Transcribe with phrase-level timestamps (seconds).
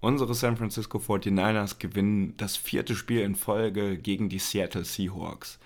[0.00, 5.58] Unsere San Francisco 49ers gewinnen das vierte Spiel in Folge gegen die Seattle Seahawks.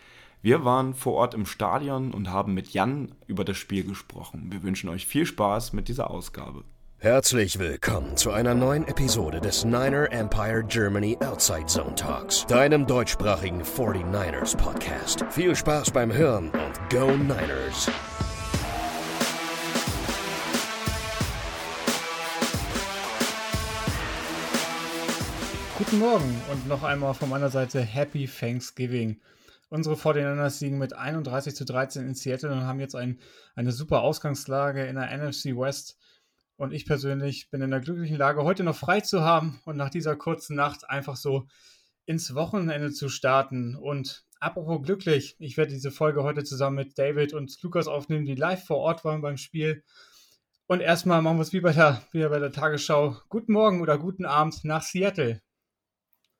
[0.42, 4.48] Wir waren vor Ort im Stadion und haben mit Jan über das Spiel gesprochen.
[4.50, 6.64] Wir wünschen euch viel Spaß mit dieser Ausgabe.
[6.98, 13.62] Herzlich willkommen zu einer neuen Episode des Niner Empire Germany Outside Zone Talks, deinem deutschsprachigen
[13.62, 15.24] 49ers Podcast.
[15.30, 17.90] Viel Spaß beim Hören und Go Niners!
[25.90, 29.20] Guten Morgen und noch einmal von meiner Seite Happy Thanksgiving.
[29.70, 33.18] Unsere 49ers siegen mit 31 zu 13 in Seattle und haben jetzt ein,
[33.56, 35.98] eine super Ausgangslage in der NFC West.
[36.56, 39.90] Und ich persönlich bin in der glücklichen Lage, heute noch frei zu haben und nach
[39.90, 41.48] dieser kurzen Nacht einfach so
[42.06, 43.74] ins Wochenende zu starten.
[43.74, 48.36] Und apropos glücklich, ich werde diese Folge heute zusammen mit David und Lukas aufnehmen, die
[48.36, 49.82] live vor Ort waren beim Spiel.
[50.68, 53.16] Und erstmal machen wir es wie bei der, wie bei der Tagesschau.
[53.28, 55.42] Guten Morgen oder guten Abend nach Seattle.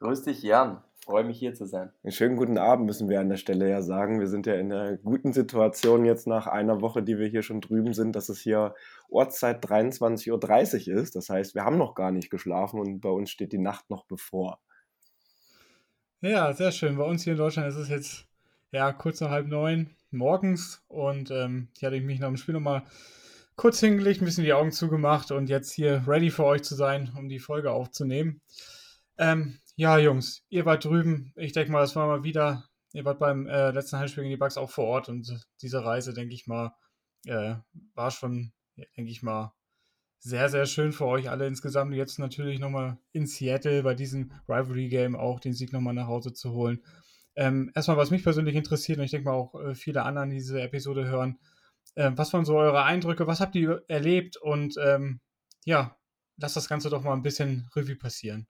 [0.00, 0.82] Grüß dich, Jan.
[1.04, 1.90] Freue mich hier zu sein.
[2.02, 4.18] Einen schönen guten Abend müssen wir an der Stelle ja sagen.
[4.18, 7.60] Wir sind ja in einer guten Situation jetzt nach einer Woche, die wir hier schon
[7.60, 8.74] drüben sind, dass es hier
[9.10, 11.16] Ortszeit 23.30 Uhr ist.
[11.16, 14.04] Das heißt, wir haben noch gar nicht geschlafen und bei uns steht die Nacht noch
[14.06, 14.60] bevor.
[16.22, 16.96] Ja, sehr schön.
[16.96, 18.26] Bei uns hier in Deutschland ist es jetzt
[18.72, 22.84] ja kurz nach halb neun morgens und ähm, ich hatte mich nach dem Spiel nochmal
[23.56, 27.12] kurz hingelegt, ein bisschen die Augen zugemacht und jetzt hier ready für euch zu sein,
[27.18, 28.40] um die Folge aufzunehmen.
[29.18, 31.32] Ähm, ja, Jungs, ihr wart drüben.
[31.36, 32.68] Ich denke mal, das war mal wieder.
[32.92, 36.12] Ihr wart beim äh, letzten Heimspiel gegen die Bugs auch vor Ort und diese Reise,
[36.12, 36.74] denke ich mal,
[37.24, 37.54] äh,
[37.94, 39.54] war schon, denke ich mal,
[40.18, 41.94] sehr, sehr schön für euch alle insgesamt.
[41.94, 46.52] Jetzt natürlich nochmal in Seattle bei diesem Rivalry-Game auch den Sieg nochmal nach Hause zu
[46.52, 46.84] holen.
[47.34, 50.60] Ähm, erstmal, was mich persönlich interessiert, und ich denke mal auch äh, viele anderen diese
[50.60, 51.38] Episode hören,
[51.94, 53.26] äh, was waren so eure Eindrücke?
[53.26, 54.36] Was habt ihr erlebt?
[54.36, 55.20] Und ähm,
[55.64, 55.96] ja,
[56.36, 58.46] lasst das Ganze doch mal ein bisschen Revue passieren.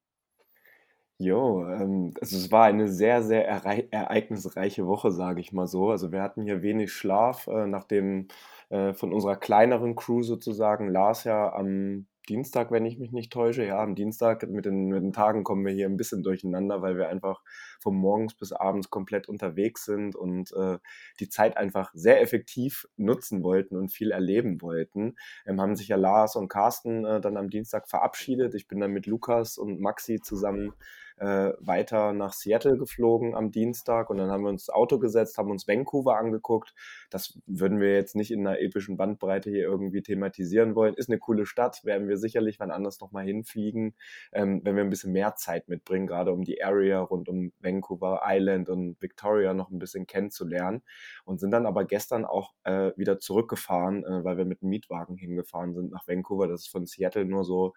[1.23, 5.91] Jo, ähm, also es war eine sehr, sehr ereignisreiche Woche, sage ich mal so.
[5.91, 8.29] Also wir hatten hier wenig Schlaf, äh, nachdem
[8.71, 13.65] äh, von unserer kleineren Crew sozusagen Lars ja am Dienstag, wenn ich mich nicht täusche.
[13.65, 16.97] Ja, am Dienstag mit den, mit den Tagen kommen wir hier ein bisschen durcheinander, weil
[16.97, 17.43] wir einfach
[17.81, 20.79] von morgens bis abends komplett unterwegs sind und äh,
[21.19, 25.17] die Zeit einfach sehr effektiv nutzen wollten und viel erleben wollten.
[25.45, 28.55] Ähm, haben sich ja Lars und Carsten äh, dann am Dienstag verabschiedet.
[28.55, 30.73] Ich bin dann mit Lukas und Maxi zusammen
[31.21, 35.37] äh, weiter nach Seattle geflogen am Dienstag und dann haben wir uns das Auto gesetzt,
[35.37, 36.75] haben uns Vancouver angeguckt.
[37.11, 40.95] Das würden wir jetzt nicht in einer epischen Bandbreite hier irgendwie thematisieren wollen.
[40.95, 43.95] Ist eine coole Stadt, werden wir sicherlich wann anders nochmal hinfliegen,
[44.33, 48.23] ähm, wenn wir ein bisschen mehr Zeit mitbringen, gerade um die Area rund um Vancouver
[48.25, 50.83] Island und Victoria noch ein bisschen kennenzulernen.
[51.27, 55.17] Und sind dann aber gestern auch äh, wieder zurückgefahren, äh, weil wir mit einem Mietwagen
[55.17, 56.49] hingefahren sind nach Vancouver.
[56.49, 57.75] Das ist von Seattle nur so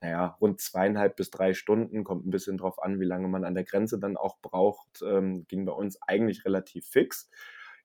[0.00, 3.54] naja, rund zweieinhalb bis drei Stunden, kommt ein bisschen drauf an, wie lange man an
[3.54, 7.30] der Grenze dann auch braucht, ähm, ging bei uns eigentlich relativ fix.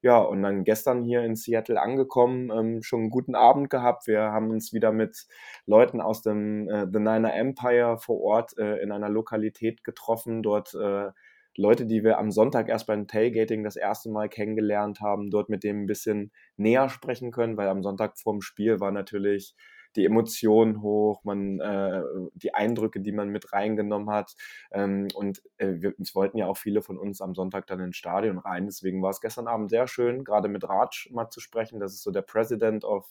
[0.02, 4.08] Ja, und dann gestern hier in Seattle angekommen, ähm, schon einen guten Abend gehabt.
[4.08, 5.25] Wir haben uns wieder mit
[5.66, 10.44] Leuten aus dem äh, The Niner Empire vor Ort äh, in einer Lokalität getroffen.
[10.44, 11.09] Dort äh,
[11.58, 15.64] Leute, die wir am Sonntag erst beim Tailgating das erste Mal kennengelernt haben, dort mit
[15.64, 19.56] dem ein bisschen näher sprechen können, weil am Sonntag vorm Spiel war natürlich
[19.95, 22.01] die Emotionen hoch, man, äh,
[22.33, 24.35] die Eindrücke, die man mit reingenommen hat.
[24.72, 27.97] Ähm, und äh, wir, es wollten ja auch viele von uns am Sonntag dann ins
[27.97, 28.66] Stadion rein.
[28.66, 31.79] Deswegen war es gestern Abend sehr schön, gerade mit Raj mal zu sprechen.
[31.79, 33.07] Das ist so der President of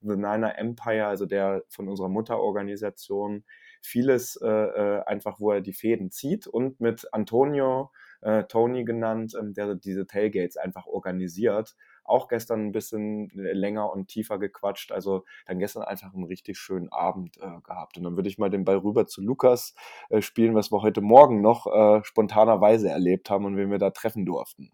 [0.00, 3.44] the Niner Empire, also der von unserer Mutterorganisation.
[3.80, 6.46] Vieles äh, äh einfach, wo er die Fäden zieht.
[6.46, 7.90] Und mit Antonio,
[8.20, 11.74] äh, Tony genannt, ähm, der diese Tailgates einfach organisiert
[12.04, 14.92] auch gestern ein bisschen äh, länger und tiefer gequatscht.
[14.92, 17.96] Also dann gestern einfach einen richtig schönen Abend äh, gehabt.
[17.96, 19.74] Und dann würde ich mal den Ball rüber zu Lukas
[20.10, 23.90] äh, spielen, was wir heute Morgen noch äh, spontanerweise erlebt haben und wen wir da
[23.90, 24.70] treffen durften.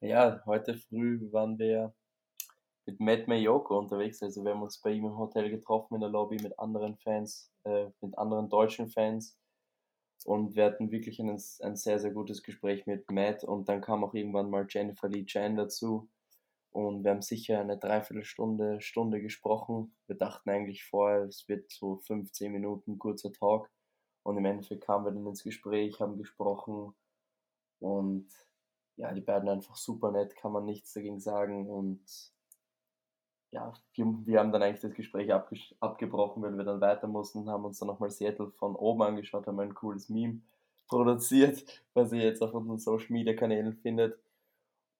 [0.00, 1.94] Ja, heute früh waren wir
[2.86, 4.22] mit Matt Mayoko unterwegs.
[4.22, 7.50] Also wir haben uns bei ihm im Hotel getroffen in der Lobby mit anderen Fans,
[7.64, 9.38] äh, mit anderen deutschen Fans.
[10.24, 13.44] Und wir hatten wirklich ein, ein sehr, sehr gutes Gespräch mit Matt.
[13.44, 16.08] Und dann kam auch irgendwann mal Jennifer Lee Chan dazu.
[16.74, 19.94] Und wir haben sicher eine Dreiviertelstunde, Stunde gesprochen.
[20.08, 23.70] Wir dachten eigentlich vorher, es wird so 15 Minuten kurzer Talk.
[24.24, 26.92] Und im Endeffekt kamen wir dann ins Gespräch, haben gesprochen.
[27.78, 28.26] Und
[28.96, 31.70] ja, die beiden einfach super nett, kann man nichts dagegen sagen.
[31.70, 32.02] Und
[33.52, 37.64] ja, wir, haben dann eigentlich das Gespräch abge abgebrochen, weil wir dann weiter mussten, haben
[37.64, 40.40] uns dann nochmal Seattle von oben angeschaut, haben ein cooles Meme
[40.88, 44.18] produziert, was ihr jetzt auf unseren Social Media Kanälen findet.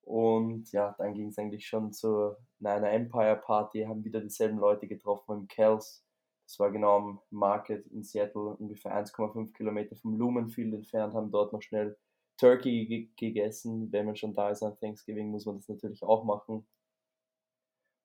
[0.04, 4.86] Und ja, dann ging es eigentlich schon zur Niner Empire Party, haben wieder dieselben Leute
[4.86, 6.04] getroffen im Kells.
[6.46, 11.54] Das war genau am Market in Seattle, ungefähr 1,5 Kilometer vom Lumenfield entfernt, haben dort
[11.54, 11.96] noch schnell
[12.36, 13.90] Turkey gegessen.
[13.92, 16.66] Wenn man schon da ist an Thanksgiving, muss man das natürlich auch machen.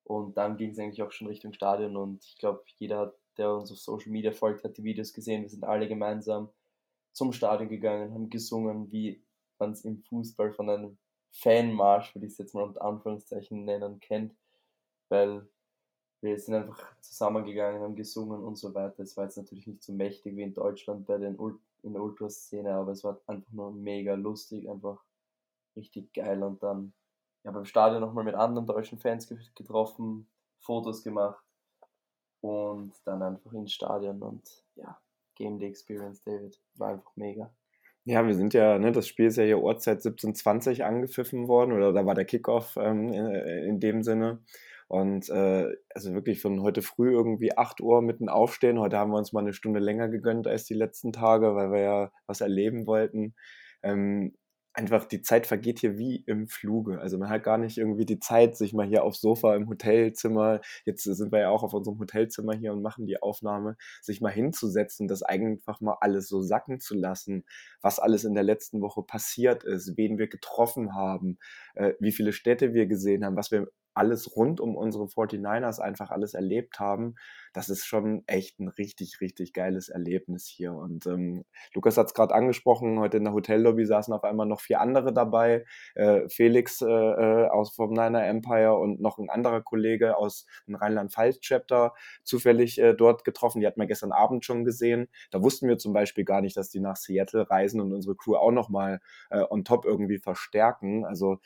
[0.05, 3.71] Und dann ging es eigentlich auch schon Richtung Stadion und ich glaube, jeder, der uns
[3.71, 5.43] auf Social Media folgt, hat die Videos gesehen.
[5.43, 6.49] Wir sind alle gemeinsam
[7.11, 9.23] zum Stadion gegangen, haben gesungen, wie
[9.59, 10.97] man es im Fußball von einem
[11.31, 14.35] Fanmarsch, würde ich es jetzt mal unter Anführungszeichen nennen, kennt,
[15.09, 15.47] weil
[16.21, 19.03] wir sind einfach zusammengegangen, haben gesungen und so weiter.
[19.03, 22.03] Es war jetzt natürlich nicht so mächtig wie in Deutschland bei den Ult in der
[22.03, 25.01] Ultraszene, aber es war einfach nur mega lustig, einfach
[25.77, 26.93] richtig geil und dann
[27.43, 30.27] ja beim Stadion nochmal mit anderen deutschen Fans getroffen,
[30.59, 31.41] Fotos gemacht
[32.41, 34.99] und dann einfach ins Stadion und ja,
[35.35, 37.49] Game Day Experience, David, war einfach mega.
[38.05, 41.93] Ja, wir sind ja, ne, das Spiel ist ja hier Uhrzeit 17.20 angepfiffen worden oder
[41.93, 44.39] da war der Kickoff ähm, in, in, dem Sinne.
[44.87, 48.79] Und äh, also wirklich von heute früh irgendwie 8 Uhr mitten aufstehen.
[48.79, 51.81] Heute haben wir uns mal eine Stunde länger gegönnt als die letzten Tage, weil wir
[51.81, 53.35] ja was erleben wollten.
[53.83, 54.33] Ähm,
[54.73, 56.99] einfach die Zeit vergeht hier wie im Fluge.
[56.99, 60.61] Also man hat gar nicht irgendwie die Zeit, sich mal hier aufs Sofa im Hotelzimmer,
[60.85, 64.31] jetzt sind wir ja auch auf unserem Hotelzimmer hier und machen die Aufnahme, sich mal
[64.31, 67.45] hinzusetzen, das einfach mal alles so sacken zu lassen,
[67.81, 71.39] was alles in der letzten Woche passiert ist, wen wir getroffen haben,
[71.75, 76.11] äh, wie viele Städte wir gesehen haben, was wir alles rund um unsere 49ers einfach
[76.11, 77.15] alles erlebt haben,
[77.53, 80.73] das ist schon echt ein richtig, richtig geiles Erlebnis hier.
[80.73, 84.61] Und ähm, Lukas hat es gerade angesprochen, heute in der Hotellobby saßen auf einmal noch
[84.61, 85.65] vier andere dabei.
[85.95, 90.75] Äh, Felix äh, äh aus vom Niner Empire und noch ein anderer Kollege aus dem
[90.75, 91.93] Rheinland-Pfalz-Chapter
[92.23, 93.61] zufällig äh, dort getroffen.
[93.61, 95.09] Die hatten wir gestern Abend schon gesehen.
[95.31, 98.35] Da wussten wir zum Beispiel gar nicht, dass die nach Seattle reisen und unsere Crew
[98.35, 98.99] auch nochmal
[99.29, 101.05] äh, on top irgendwie verstärken.
[101.05, 101.39] Also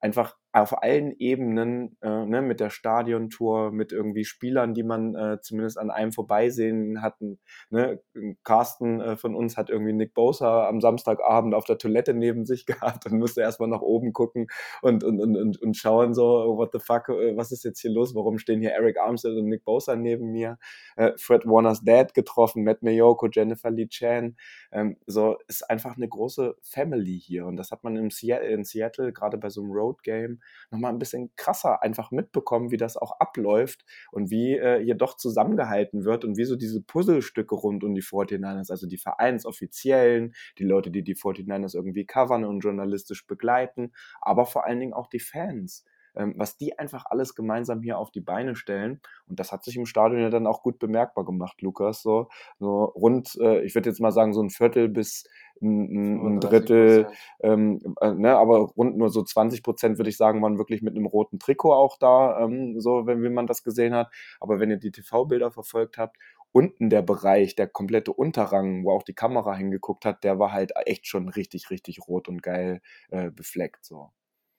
[0.00, 5.40] einfach auf allen Ebenen, äh, ne, mit der Stadiontour, mit irgendwie Spielern, die man äh,
[5.40, 7.40] zumindest an einem vorbeisehen hatten.
[7.70, 8.00] Ne?
[8.44, 12.66] Carsten äh, von uns hat irgendwie Nick Bosa am Samstagabend auf der Toilette neben sich
[12.66, 14.46] gehabt und musste erstmal nach oben gucken
[14.80, 16.24] und, und, und, und, und schauen so,
[16.56, 18.14] what the fuck, äh, was ist jetzt hier los?
[18.14, 20.58] Warum stehen hier Eric Armstead und Nick Bosa neben mir?
[20.94, 24.36] Äh, Fred Warners Dad getroffen, Matt Mayoko, Jennifer Lee Chan.
[24.70, 28.62] Ähm, so ist einfach eine große Family hier und das hat man im Seattle, in
[28.62, 30.38] Seattle gerade bei so einem Road Game
[30.70, 35.16] nochmal ein bisschen krasser einfach mitbekommen, wie das auch abläuft und wie äh, hier doch
[35.16, 40.64] zusammengehalten wird und wie so diese Puzzlestücke rund um die 49ers, also die Vereinsoffiziellen, die
[40.64, 45.20] Leute, die die 49ers irgendwie covern und journalistisch begleiten, aber vor allen Dingen auch die
[45.20, 49.00] Fans was die einfach alles gemeinsam hier auf die Beine stellen.
[49.26, 52.02] Und das hat sich im Stadion ja dann auch gut bemerkbar gemacht, Lukas.
[52.02, 52.28] So,
[52.58, 55.24] so rund, äh, ich würde jetzt mal sagen, so ein Viertel bis
[55.60, 57.08] ein, ein Drittel,
[57.40, 60.96] ähm, äh, ne, aber rund nur so 20 Prozent, würde ich sagen, waren wirklich mit
[60.96, 64.12] einem roten Trikot auch da, ähm, so wenn, wie man das gesehen hat.
[64.40, 66.16] Aber wenn ihr die TV-Bilder verfolgt habt,
[66.52, 70.72] unten der Bereich, der komplette Unterrang, wo auch die Kamera hingeguckt hat, der war halt
[70.86, 73.84] echt schon richtig, richtig rot und geil äh, befleckt.
[73.84, 74.10] So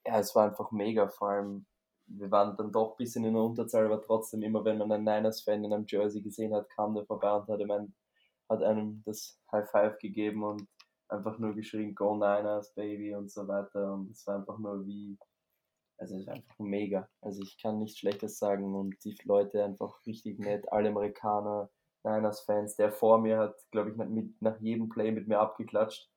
[0.06, 1.66] ja, es war einfach mega, vor allem
[2.08, 5.04] wir waren dann doch ein bisschen in der Unterzahl, aber trotzdem immer, wenn man einen
[5.04, 7.94] Niners-Fan in einem Jersey gesehen hat, kam der vorbei und hat, einem,
[8.50, 10.68] hat einem das High Five gegeben und
[11.08, 13.94] einfach nur geschrien, Go Niners, Baby und so weiter.
[13.94, 15.18] Und es war einfach nur wie,
[15.98, 20.06] also es war einfach mega, also ich kann nichts Schlechtes sagen und die Leute einfach
[20.06, 21.70] richtig nett, alle Amerikaner,
[22.04, 26.08] Niners-Fans, der vor mir hat, glaube ich, mit, nach jedem Play mit mir abgeklatscht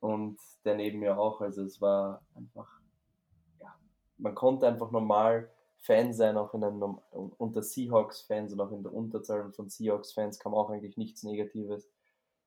[0.00, 2.79] und der neben mir auch, also es war einfach
[4.20, 6.98] man konnte einfach normal Fan sein, auch in einem,
[7.38, 11.88] unter Seahawks-Fans und auch in der Unterzahl von Seahawks-Fans kam auch eigentlich nichts Negatives.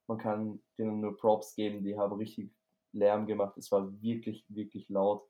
[0.07, 2.51] Man kann denen nur Props geben, die haben richtig
[2.91, 3.57] Lärm gemacht.
[3.57, 5.23] Es war wirklich, wirklich laut.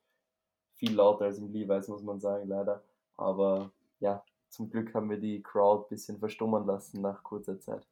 [0.75, 2.83] Viel lauter als im Levi's, muss man sagen, leider.
[3.15, 7.87] Aber ja, zum Glück haben wir die Crowd ein bisschen verstummen lassen nach kurzer Zeit.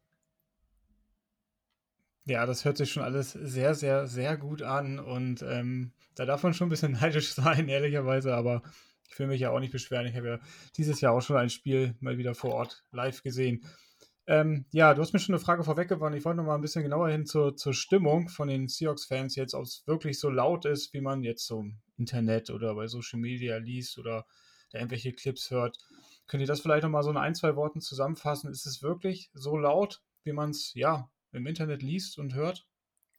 [2.25, 6.44] Ja, das hört sich schon alles sehr, sehr, sehr gut an und ähm, da darf
[6.44, 8.62] man schon ein bisschen neidisch sein, ehrlicherweise, aber
[9.10, 10.06] ich will mich ja auch nicht beschweren.
[10.06, 10.40] Ich habe ja
[10.78, 13.66] dieses Jahr auch schon ein Spiel mal wieder vor Ort live gesehen.
[14.28, 16.16] Ähm, ja, du hast mir schon eine Frage vorweggeworfen.
[16.16, 19.56] Ich wollte noch mal ein bisschen genauer hin zur, zur Stimmung von den Seahawks-Fans jetzt,
[19.56, 23.20] ob es wirklich so laut ist, wie man jetzt so im Internet oder bei Social
[23.20, 24.25] Media liest oder
[24.72, 25.78] da irgendwelche Clips hört.
[26.28, 28.51] Könnt ihr das vielleicht noch mal so in ein, zwei Worten zusammenfassen?
[28.51, 32.68] Ist es wirklich so laut, wie man es ja im Internet liest und hört?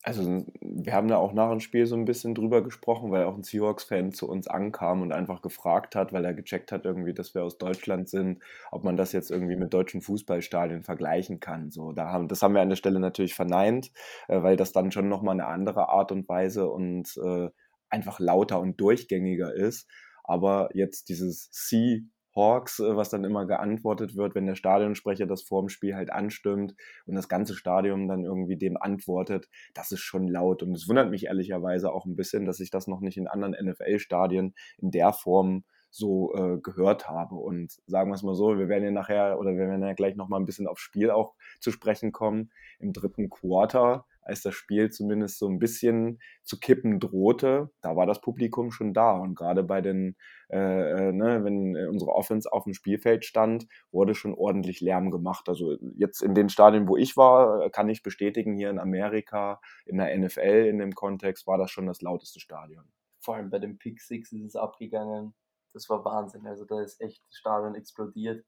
[0.04, 3.37] Also, wir haben da auch nach dem Spiel so ein bisschen drüber gesprochen, weil auch
[3.37, 7.37] ein Seahawks-Fan zu uns ankam und einfach gefragt hat, weil er gecheckt hat irgendwie, dass
[7.37, 8.42] wir aus Deutschland sind,
[8.73, 11.71] ob man das jetzt irgendwie mit deutschen Fußballstadien vergleichen kann.
[11.71, 13.92] So, da haben, das haben wir an der Stelle natürlich verneint,
[14.26, 17.49] äh, weil das dann schon nochmal eine andere Art und Weise und äh,
[17.88, 19.88] einfach lauter und durchgängiger ist.
[20.25, 22.00] Aber jetzt dieses Sea
[22.34, 26.74] Hawks, äh, was dann immer geantwortet wird, wenn der Stadionsprecher das vor Spiel halt anstimmt
[27.06, 30.62] und das ganze Stadion dann irgendwie dem antwortet, das ist schon laut.
[30.62, 33.54] Und es wundert mich ehrlicherweise auch ein bisschen, dass ich das noch nicht in anderen
[33.68, 37.36] NFL-Stadien in der Form so äh, gehört habe.
[37.36, 40.16] Und sagen wir es mal so, wir werden ja nachher oder wir werden ja gleich
[40.16, 42.50] nochmal ein bisschen aufs Spiel auch zu sprechen kommen.
[42.80, 48.07] Im dritten Quarter als das Spiel zumindest so ein bisschen zu kippen drohte, da war
[48.07, 49.12] das Publikum schon da.
[49.12, 50.17] Und gerade bei den,
[50.49, 55.11] äh, äh ne, wenn äh, unsere Offense auf dem Spielfeld stand, wurde schon ordentlich Lärm
[55.11, 55.49] gemacht.
[55.49, 59.99] Also jetzt in den Stadien, wo ich war, kann ich bestätigen, hier in Amerika, in
[59.99, 62.85] der NFL in dem Kontext, war das schon das lauteste Stadion.
[63.21, 65.35] Vor allem bei dem Pick Six ist es abgegangen.
[65.73, 66.47] Das war Wahnsinn.
[66.47, 68.45] Also da ist echt das Stadion explodiert.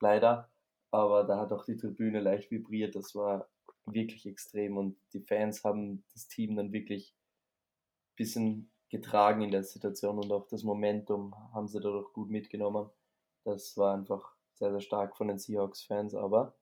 [0.00, 0.50] Leider.
[0.92, 2.94] Aber da hat auch die Tribüne leicht vibriert.
[2.94, 3.48] Das war
[3.86, 9.64] wirklich extrem und die Fans haben das Team dann wirklich ein bisschen getragen in der
[9.64, 12.90] Situation und auch das Momentum haben sie dadurch gut mitgenommen.
[13.44, 16.56] Das war einfach sehr, sehr stark von den Seahawks-Fans, aber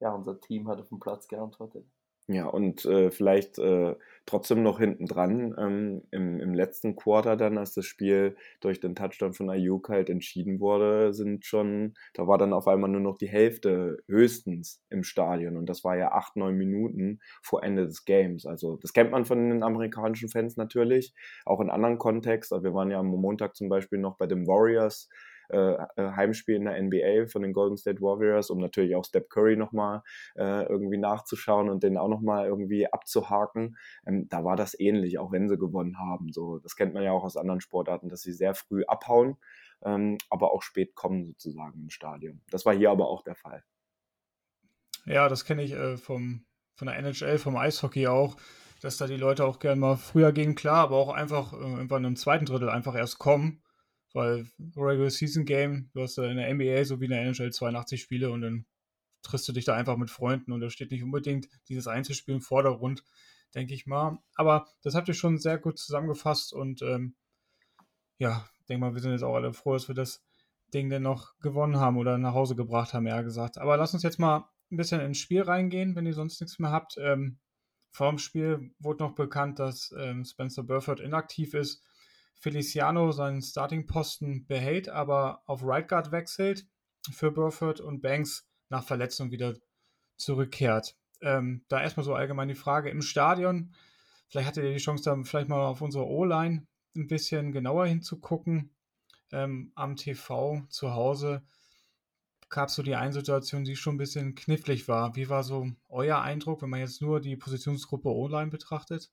[0.00, 1.86] ja, unser Team hat auf den Platz geantwortet.
[2.32, 7.58] Ja, und äh, vielleicht äh, trotzdem noch hinten dran ähm, im, im letzten Quarter dann,
[7.58, 12.38] als das Spiel durch den Touchdown von Ayuk halt entschieden wurde, sind schon, da war
[12.38, 16.36] dann auf einmal nur noch die Hälfte höchstens im Stadion und das war ja acht,
[16.36, 18.46] neun Minuten vor Ende des Games.
[18.46, 21.12] Also das kennt man von den amerikanischen Fans natürlich,
[21.44, 22.62] auch in anderen Kontexten.
[22.62, 25.08] Wir waren ja am Montag zum Beispiel noch bei den Warriors
[25.48, 29.28] äh, äh, Heimspiel in der NBA von den Golden State Warriors, um natürlich auch Steph
[29.28, 30.02] Curry nochmal
[30.36, 33.76] äh, irgendwie nachzuschauen und den auch nochmal irgendwie abzuhaken.
[34.06, 36.32] Ähm, da war das ähnlich, auch wenn sie gewonnen haben.
[36.32, 39.36] So, das kennt man ja auch aus anderen Sportarten, dass sie sehr früh abhauen,
[39.82, 42.40] ähm, aber auch spät kommen sozusagen im Stadion.
[42.50, 43.64] Das war hier aber auch der Fall.
[45.04, 46.44] Ja, das kenne ich äh, vom,
[46.74, 48.36] von der NHL, vom Eishockey auch,
[48.80, 52.04] dass da die Leute auch gerne mal früher gehen, klar, aber auch einfach äh, irgendwann
[52.04, 53.62] im zweiten Drittel einfach erst kommen
[54.14, 58.00] weil Regular Season Game, du hast in der NBA so wie in der NHL 82
[58.00, 58.66] Spiele und dann
[59.22, 62.40] triffst du dich da einfach mit Freunden und da steht nicht unbedingt dieses Einzelspiel im
[62.40, 63.04] Vordergrund,
[63.54, 64.18] denke ich mal.
[64.34, 67.14] Aber das habt ihr schon sehr gut zusammengefasst und ähm,
[68.18, 70.22] ja, denke mal, wir sind jetzt auch alle froh, dass wir das
[70.72, 73.58] Ding denn noch gewonnen haben oder nach Hause gebracht haben, eher gesagt.
[73.58, 76.70] Aber lass uns jetzt mal ein bisschen ins Spiel reingehen, wenn ihr sonst nichts mehr
[76.70, 76.96] habt.
[76.98, 77.38] Ähm,
[77.90, 81.84] vor dem Spiel wurde noch bekannt, dass ähm, Spencer Burford inaktiv ist.
[82.34, 86.66] Feliciano seinen Starting-Posten behält, aber auf Right Guard wechselt
[87.10, 89.54] für Burford und Banks nach Verletzung wieder
[90.16, 90.96] zurückkehrt.
[91.20, 93.74] Ähm, da erstmal so allgemein die Frage im Stadion.
[94.28, 98.70] Vielleicht hattet ihr die Chance, da vielleicht mal auf unsere O-Line ein bisschen genauer hinzugucken.
[99.30, 101.42] Ähm, am TV zu Hause
[102.48, 105.16] gab es so die eine Situation, die schon ein bisschen knifflig war.
[105.16, 109.10] Wie war so euer Eindruck, wenn man jetzt nur die Positionsgruppe O-Line betrachtet?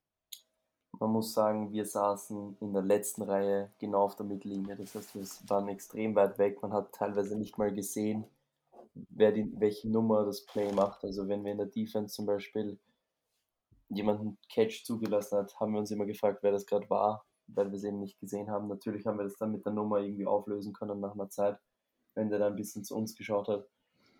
[0.97, 4.75] Man muss sagen, wir saßen in der letzten Reihe genau auf der Mittellinie.
[4.75, 6.61] Das heißt, wir waren extrem weit weg.
[6.61, 8.25] Man hat teilweise nicht mal gesehen,
[8.93, 11.03] wer die, welche Nummer das Play macht.
[11.03, 12.79] Also wenn wir in der Defense zum Beispiel
[13.89, 17.77] jemanden Catch zugelassen hat, haben wir uns immer gefragt, wer das gerade war, weil wir
[17.77, 18.67] es eben nicht gesehen haben.
[18.67, 21.59] Natürlich haben wir das dann mit der Nummer irgendwie auflösen können nach einer Zeit,
[22.15, 23.67] wenn der dann ein bisschen zu uns geschaut hat.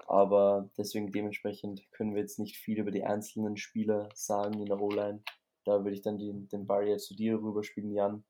[0.08, 4.82] Aber deswegen dementsprechend können wir jetzt nicht viel über die einzelnen Spieler sagen in der
[4.82, 5.22] O-Line.
[5.70, 8.24] Da würde ich dann die, den Ball jetzt zu dir rüberspielen, Jan.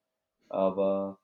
[0.50, 1.22] Aber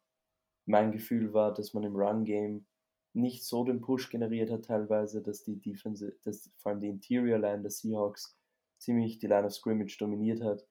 [0.66, 2.66] mein Gefühl war, dass man im Run-Game
[3.12, 7.38] nicht so den Push generiert hat teilweise, dass die Defense, dass vor allem die Interior
[7.38, 8.38] Line der Seahawks
[8.78, 10.66] ziemlich die Line of Scrimmage dominiert hat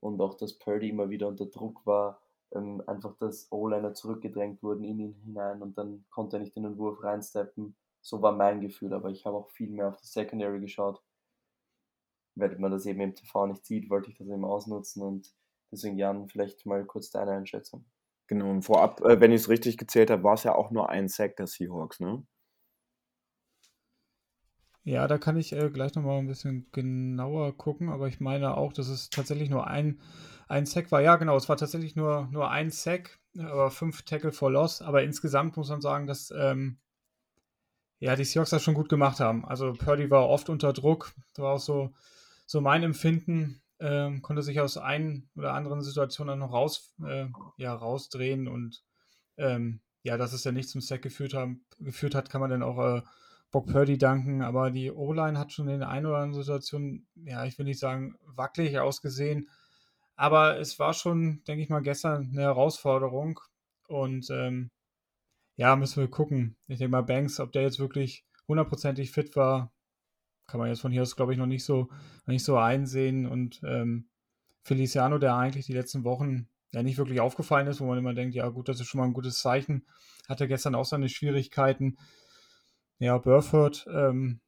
[0.00, 2.22] und auch, dass Purdy immer wieder unter Druck war,
[2.54, 6.62] ähm, einfach, dass O-Liner zurückgedrängt wurden in ihn hinein und dann konnte er nicht in
[6.62, 7.76] den Wurf reinsteppen.
[8.00, 11.02] So war mein Gefühl, aber ich habe auch viel mehr auf die Secondary geschaut
[12.36, 15.32] weil man das eben im TV nicht sieht, wollte ich das eben ausnutzen und
[15.72, 17.84] deswegen Jan, vielleicht mal kurz deine Einschätzung.
[18.28, 20.90] Genau, und vorab, äh, wenn ich es richtig gezählt habe, war es ja auch nur
[20.90, 22.24] ein Sack der Seahawks, ne?
[24.82, 28.72] Ja, da kann ich äh, gleich nochmal ein bisschen genauer gucken, aber ich meine auch,
[28.72, 30.00] dass es tatsächlich nur ein,
[30.46, 31.00] ein Sack war.
[31.02, 34.82] Ja, genau, es war tatsächlich nur, nur ein Sack, aber fünf Tackle for Loss.
[34.82, 36.78] Aber insgesamt muss man sagen, dass ähm,
[37.98, 39.44] ja, die Seahawks das schon gut gemacht haben.
[39.44, 41.12] Also Purdy war oft unter Druck.
[41.34, 41.92] Da war auch so
[42.46, 47.26] so mein Empfinden, äh, konnte sich aus ein oder anderen Situationen noch raus, äh,
[47.58, 48.82] ja, rausdrehen und
[49.36, 52.62] ähm, ja, dass es ja nicht zum Sack geführt, haben, geführt hat, kann man dann
[52.62, 53.02] auch äh,
[53.50, 57.44] Bob Purdy danken, aber die O-Line hat schon in der einen oder anderen Situation, ja,
[57.44, 59.48] ich will nicht sagen wackelig ausgesehen,
[60.16, 63.38] aber es war schon, denke ich mal, gestern eine Herausforderung.
[63.86, 64.70] Und ähm,
[65.56, 66.56] ja, müssen wir gucken.
[66.66, 69.72] Ich denke mal, Banks, ob der jetzt wirklich hundertprozentig fit war,
[70.46, 71.88] kann man jetzt von hier aus, glaube ich, noch nicht so,
[72.26, 73.26] noch nicht so einsehen.
[73.26, 74.08] Und ähm,
[74.62, 78.34] Feliciano, der eigentlich die letzten Wochen ja nicht wirklich aufgefallen ist, wo man immer denkt,
[78.34, 79.86] ja gut, das ist schon mal ein gutes Zeichen.
[80.28, 81.98] Hatte gestern auch seine Schwierigkeiten.
[82.98, 84.40] Ja, Burford, ähm,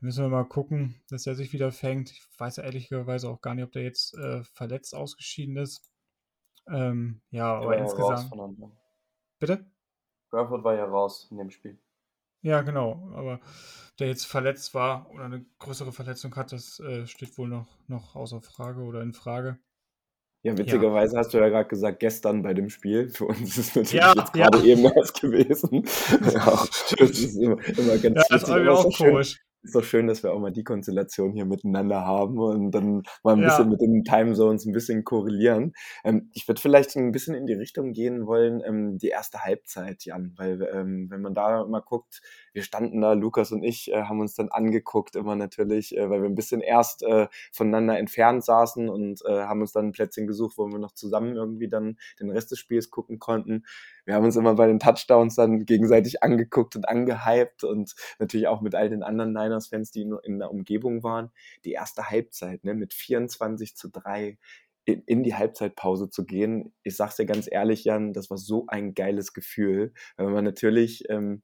[0.00, 2.10] müssen wir mal gucken, dass er sich wieder fängt.
[2.10, 5.90] Ich weiß ehrlicherweise auch gar nicht, ob der jetzt äh, verletzt ausgeschieden ist.
[6.68, 8.30] Ähm, ja, aber ja, insgesamt.
[9.38, 9.66] Bitte?
[10.30, 11.78] Burford war ja raus in dem Spiel.
[12.42, 13.10] Ja, genau.
[13.14, 13.40] Aber
[13.98, 18.16] der jetzt verletzt war oder eine größere Verletzung hat, das äh, steht wohl noch, noch
[18.16, 19.58] außer Frage oder in Frage.
[20.42, 21.18] Ja, witzigerweise ja.
[21.20, 23.10] hast du ja gerade gesagt, gestern bei dem Spiel.
[23.10, 24.64] Für uns ist es natürlich ja, jetzt gerade ja.
[24.64, 25.84] eben erst gewesen.
[26.32, 26.66] ja,
[26.98, 30.32] das ist immer, immer ganz ja, das ist auch komisch ist doch schön, dass wir
[30.32, 33.48] auch mal die Konstellation hier miteinander haben und dann mal ein ja.
[33.48, 35.74] bisschen mit den Timezones ein bisschen korrelieren.
[36.04, 40.04] Ähm, ich würde vielleicht ein bisschen in die Richtung gehen wollen, ähm, die erste Halbzeit,
[40.04, 44.02] Jan, weil ähm, wenn man da mal guckt, wir standen da, Lukas und ich, äh,
[44.04, 48.44] haben uns dann angeguckt, immer natürlich, äh, weil wir ein bisschen erst äh, voneinander entfernt
[48.44, 51.98] saßen und äh, haben uns dann ein Plätzchen gesucht, wo wir noch zusammen irgendwie dann
[52.18, 53.64] den Rest des Spiels gucken konnten.
[54.10, 58.60] Wir haben uns immer bei den Touchdowns dann gegenseitig angeguckt und angehypt und natürlich auch
[58.60, 61.30] mit all den anderen Niners-Fans, die in der Umgebung waren.
[61.64, 64.36] Die erste Halbzeit ne, mit 24 zu 3
[64.84, 66.74] in, in die Halbzeitpause zu gehen.
[66.82, 71.08] Ich sag's dir ganz ehrlich, Jan, das war so ein geiles Gefühl, weil man natürlich
[71.08, 71.42] ähm,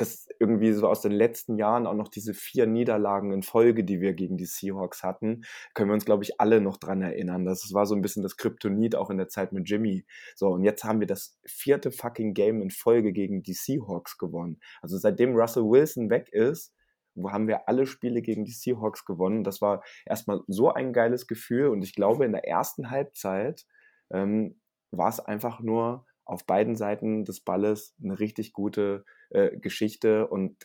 [0.00, 4.00] das irgendwie so aus den letzten Jahren auch noch diese vier Niederlagen in Folge, die
[4.00, 5.42] wir gegen die Seahawks hatten,
[5.74, 7.44] können wir uns, glaube ich, alle noch dran erinnern.
[7.44, 10.06] Das war so ein bisschen das Kryptonit auch in der Zeit mit Jimmy.
[10.34, 14.60] So, und jetzt haben wir das vierte fucking Game in Folge gegen die Seahawks gewonnen.
[14.80, 16.74] Also seitdem Russell Wilson weg ist,
[17.14, 19.44] wo haben wir alle Spiele gegen die Seahawks gewonnen.
[19.44, 23.66] Das war erstmal so ein geiles Gefühl und ich glaube, in der ersten Halbzeit
[24.10, 30.26] ähm, war es einfach nur auf beiden Seiten des Balles eine richtig gute äh, Geschichte
[30.26, 30.56] und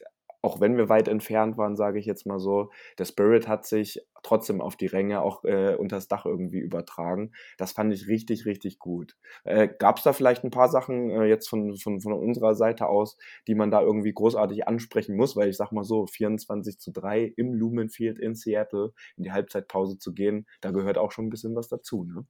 [0.45, 2.69] auch wenn wir weit entfernt waren, sage ich jetzt mal so,
[2.99, 7.31] der Spirit hat sich trotzdem auf die Ränge auch äh, unters Dach irgendwie übertragen.
[7.57, 9.17] Das fand ich richtig, richtig gut.
[9.43, 12.87] Äh, Gab es da vielleicht ein paar Sachen äh, jetzt von, von, von unserer Seite
[12.87, 13.17] aus,
[13.47, 15.35] die man da irgendwie großartig ansprechen muss?
[15.35, 19.97] Weil ich sag mal so, 24 zu 3 im Lumenfield in Seattle in die Halbzeitpause
[19.97, 22.25] zu gehen, da gehört auch schon ein bisschen was dazu, ne?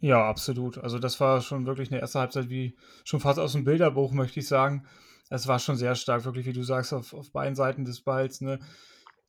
[0.00, 0.78] Ja, absolut.
[0.78, 4.40] Also das war schon wirklich eine erste Halbzeit wie schon fast aus dem Bilderbuch, möchte
[4.40, 4.86] ich sagen.
[5.30, 8.40] Es war schon sehr stark, wirklich, wie du sagst, auf, auf beiden Seiten des Balls.
[8.40, 8.60] Ne?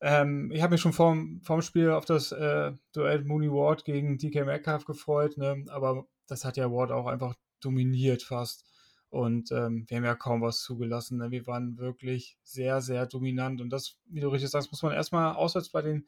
[0.00, 4.18] Ähm, ich habe mich schon vorm, vorm Spiel auf das äh, Duell Mooney Ward gegen
[4.18, 5.64] DK Metcalf gefreut, ne?
[5.70, 8.64] aber das hat ja Ward auch einfach dominiert fast.
[9.10, 11.18] Und ähm, wir haben ja kaum was zugelassen.
[11.18, 11.30] Ne?
[11.30, 13.60] Wir waren wirklich sehr, sehr dominant.
[13.62, 16.06] Und das, wie du richtig sagst, muss man erstmal auswärts bei den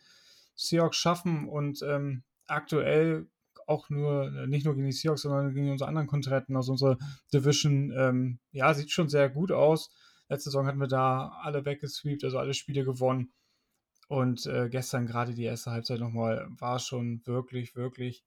[0.54, 1.48] Seahawks schaffen.
[1.48, 3.26] Und ähm, aktuell
[3.70, 6.98] auch nur, äh, nicht nur gegen die Seahawks, sondern gegen unsere anderen Kontrahenten aus unserer
[7.32, 7.92] Division.
[7.96, 9.90] Ähm, ja, sieht schon sehr gut aus.
[10.28, 13.32] Letzte Saison hatten wir da alle weggesweept, also alle Spiele gewonnen.
[14.08, 18.24] Und äh, gestern gerade die erste Halbzeit nochmal war schon wirklich, wirklich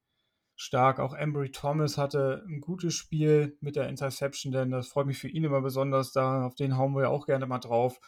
[0.56, 1.00] stark.
[1.00, 5.28] Auch Embry Thomas hatte ein gutes Spiel mit der Interception, denn das freut mich für
[5.28, 6.12] ihn immer besonders.
[6.14, 8.00] Da, auf den hauen wir ja auch gerne mal drauf.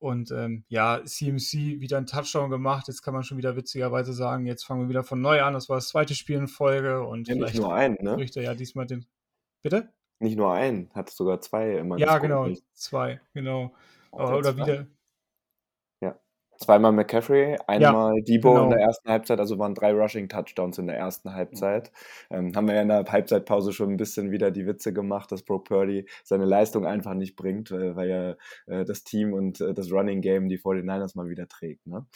[0.00, 2.88] Und ähm, ja, CMC wieder einen Touchdown gemacht.
[2.88, 5.52] Jetzt kann man schon wieder witzigerweise sagen, jetzt fangen wir wieder von neu an.
[5.52, 7.06] Das war das zweite Spiel in Folge.
[7.06, 8.14] Und ja, nicht nur einen, ne?
[8.14, 9.04] Bricht er ja diesmal den.
[9.62, 9.92] Bitte?
[10.18, 11.98] Nicht nur einen, hat sogar zwei immer.
[11.98, 13.74] Ja, genau, zwei, genau.
[14.10, 14.86] Oder wieder,
[16.60, 18.64] Zweimal McCaffrey, einmal ja, Debo genau.
[18.64, 21.90] in der ersten Halbzeit, also waren drei Rushing-Touchdowns in der ersten Halbzeit.
[22.28, 25.42] Ähm, haben wir ja in der Halbzeitpause schon ein bisschen wieder die Witze gemacht, dass
[25.42, 29.72] Brock Purdy seine Leistung einfach nicht bringt, weil, weil er äh, das Team und äh,
[29.72, 31.86] das Running Game die 49ers mal wieder trägt.
[31.86, 32.06] Ne?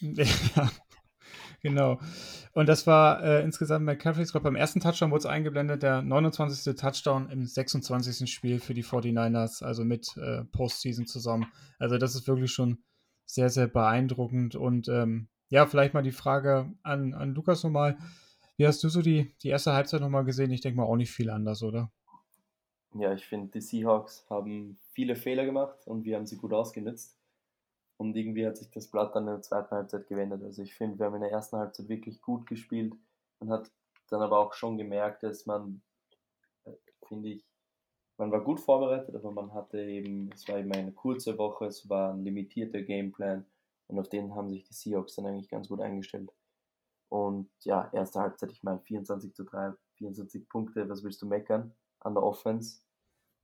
[0.54, 0.68] Ja,
[1.62, 2.00] genau.
[2.54, 6.02] Und das war äh, insgesamt McCaffrey, ich glaube, beim ersten Touchdown wurde es eingeblendet, der
[6.02, 6.74] 29.
[6.74, 8.28] Touchdown im 26.
[8.28, 11.46] Spiel für die 49ers, also mit äh, Postseason zusammen.
[11.78, 12.78] Also das ist wirklich schon
[13.32, 14.56] sehr, sehr beeindruckend.
[14.56, 17.96] Und ähm, ja, vielleicht mal die Frage an, an Lukas nochmal.
[18.58, 20.50] Wie hast du so die, die erste Halbzeit nochmal gesehen?
[20.50, 21.90] Ich denke mal auch nicht viel anders, oder?
[22.94, 27.16] Ja, ich finde, die Seahawks haben viele Fehler gemacht und wir haben sie gut ausgenutzt.
[27.96, 30.42] Und irgendwie hat sich das Blatt dann in der zweiten Halbzeit gewendet.
[30.42, 32.94] Also ich finde, wir haben in der ersten Halbzeit wirklich gut gespielt.
[33.40, 33.70] Man hat
[34.10, 35.80] dann aber auch schon gemerkt, dass man,
[36.64, 36.72] äh,
[37.08, 37.46] finde ich,
[38.22, 41.88] man war gut vorbereitet, aber man hatte eben, es war eben eine kurze Woche, es
[41.88, 43.44] war ein limitierter Gameplan
[43.88, 46.30] und auf den haben sich die Seahawks dann eigentlich ganz gut eingestellt.
[47.08, 51.74] Und ja, erste Halbzeit, ich meine 24 zu 3, 24 Punkte, was willst du meckern
[51.98, 52.82] an der Offense?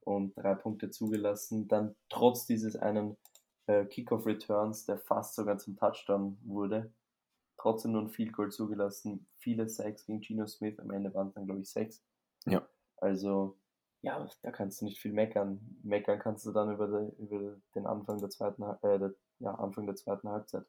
[0.05, 1.67] Und drei Punkte zugelassen.
[1.67, 3.17] Dann trotz dieses einen
[3.67, 6.95] äh, Kickoff Returns, der fast sogar zum Touchdown wurde,
[7.59, 9.27] trotzdem nur ein Field Goal zugelassen.
[9.39, 12.03] Viele Sacks gegen Geno Smith, am Ende waren es dann glaube ich sechs.
[12.47, 12.67] Ja.
[12.97, 13.59] Also
[14.03, 15.61] ja, da kannst du nicht viel meckern.
[15.83, 19.87] Meckern kannst du dann über, die, über den Anfang der zweiten, äh, der, ja, Anfang
[19.87, 20.65] der zweiten Halbzeit.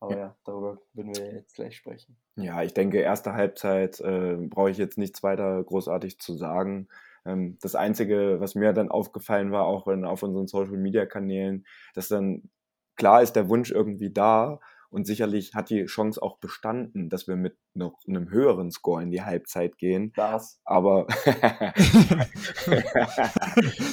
[0.00, 2.16] Aber ja, darüber würden wir jetzt gleich sprechen.
[2.36, 6.88] Ja, ich denke, erste Halbzeit äh, brauche ich jetzt nichts weiter großartig zu sagen.
[7.24, 12.50] Ähm, das Einzige, was mir dann aufgefallen war, auch wenn auf unseren Social-Media-Kanälen, dass dann
[12.96, 14.60] klar ist der Wunsch irgendwie da,
[14.94, 19.10] und sicherlich hat die Chance auch bestanden, dass wir mit noch einem höheren Score in
[19.10, 20.12] die Halbzeit gehen.
[20.14, 20.60] Das.
[20.64, 21.08] Aber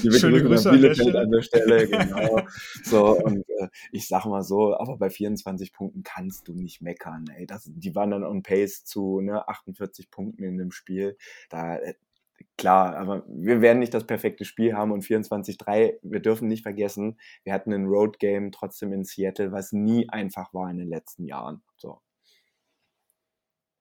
[0.04, 1.20] die Schöne Grüße an der Stelle.
[1.22, 2.42] An der Stelle genau.
[2.84, 7.26] so, und äh, ich sag mal so, aber bei 24 Punkten kannst du nicht meckern.
[7.36, 7.48] Ey.
[7.48, 11.18] Das, die waren dann on pace zu ne, 48 Punkten in dem Spiel.
[11.50, 11.96] Da, äh,
[12.58, 17.19] klar, aber wir werden nicht das perfekte Spiel haben und 24-3, wir dürfen nicht vergessen,
[17.43, 21.25] wir hatten ein Road Game trotzdem in Seattle, was nie einfach war in den letzten
[21.25, 21.62] Jahren.
[21.77, 22.01] So.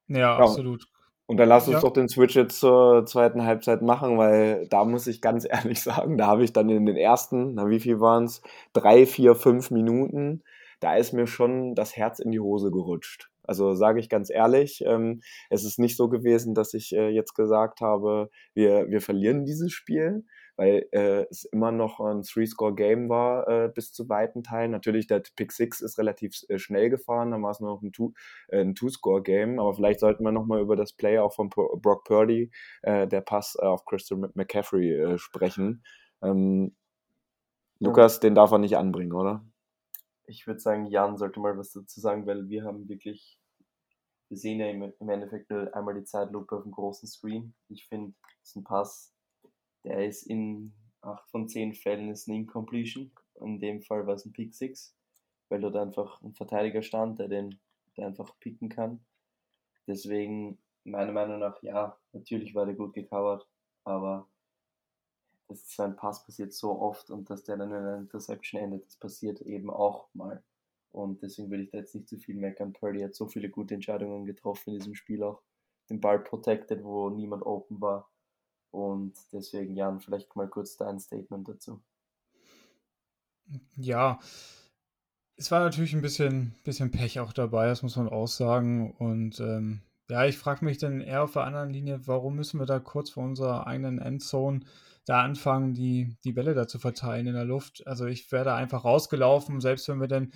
[0.09, 0.39] Ja, ja.
[0.39, 0.87] absolut.
[1.27, 1.81] Und dann lass uns ja.
[1.81, 6.19] doch den Switch jetzt zur zweiten Halbzeit machen, weil da muss ich ganz ehrlich sagen,
[6.19, 8.43] da habe ich dann in den ersten, na wie viel waren es,
[8.73, 10.43] drei, vier, fünf Minuten,
[10.81, 13.30] da ist mir schon das Herz in die Hose gerutscht.
[13.43, 17.35] Also sage ich ganz ehrlich, ähm, es ist nicht so gewesen, dass ich äh, jetzt
[17.35, 20.25] gesagt habe, wir, wir verlieren dieses Spiel,
[20.57, 24.71] weil äh, es immer noch ein Three-Score-Game war äh, bis zu weiten Teilen.
[24.71, 27.93] Natürlich, der Pick Six ist relativ äh, schnell gefahren, dann war es nur noch ein,
[27.93, 28.13] Two,
[28.49, 32.51] äh, ein Two-Score-Game, aber vielleicht sollten wir nochmal über das Play auch von Brock Purdy,
[32.83, 35.83] äh, der Pass auf Christian McCaffrey sprechen.
[36.23, 36.77] Ähm,
[37.79, 39.43] Lukas, den darf er nicht anbringen, oder?
[40.31, 43.41] Ich würde sagen, Jan sollte mal was dazu sagen, weil wir haben wirklich
[44.31, 47.53] wir sehen ja im, Endeffekt einmal die Zeitlupe auf dem großen Screen.
[47.69, 49.13] Ich finde, das ist ein Pass,
[49.85, 53.11] der ist in 8 von 10 Fällen ist ein Incompletion.
[53.41, 54.95] In dem Fall war es ein Pick 6,
[55.49, 57.59] weil dort einfach ein Verteidiger stand, der den
[57.97, 59.05] der einfach picken kann.
[59.89, 63.49] Deswegen, meiner Meinung nach, ja, natürlich war der gut gecovert,
[63.83, 64.30] aber
[65.51, 68.97] dass so Pass passiert so oft und dass der dann in einer Interception endet, das
[68.97, 70.43] passiert eben auch mal.
[70.93, 72.73] Und deswegen will ich da jetzt nicht zu viel meckern.
[72.73, 75.43] Purdy hat so viele gute Entscheidungen getroffen in diesem Spiel auch.
[75.89, 78.11] Den Ball protected, wo niemand open war.
[78.71, 81.83] Und deswegen, Jan, vielleicht mal kurz dein Statement dazu.
[83.77, 84.21] Ja,
[85.37, 88.93] es war natürlich ein bisschen, bisschen Pech auch dabei, das muss man auch sagen.
[88.93, 92.67] Und ähm, ja, ich frage mich dann eher auf der anderen Linie, warum müssen wir
[92.67, 94.61] da kurz vor unserer eigenen Endzone
[95.07, 97.87] da anfangen, die, die Bälle da zu verteilen in der Luft?
[97.87, 100.33] Also ich wäre da einfach rausgelaufen, selbst wenn wir dann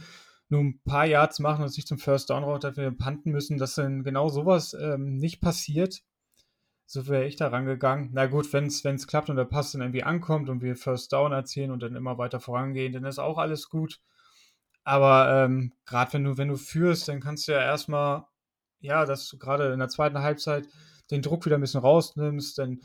[0.49, 3.59] nur ein paar Yards machen und sich zum First Down raus, dass wir panten müssen,
[3.59, 6.03] dass dann genau sowas ähm, nicht passiert.
[6.87, 8.11] So wäre ich da rangegangen.
[8.13, 11.33] Na gut, wenn es klappt und der Pass dann irgendwie ankommt und wir First Down
[11.33, 14.01] erzielen und dann immer weiter vorangehen, dann ist auch alles gut.
[14.85, 18.27] Aber ähm, gerade wenn du, wenn du führst, dann kannst du ja erstmal,
[18.81, 20.69] ja, dass du gerade in der zweiten Halbzeit
[21.11, 22.81] den Druck wieder ein bisschen rausnimmst, dann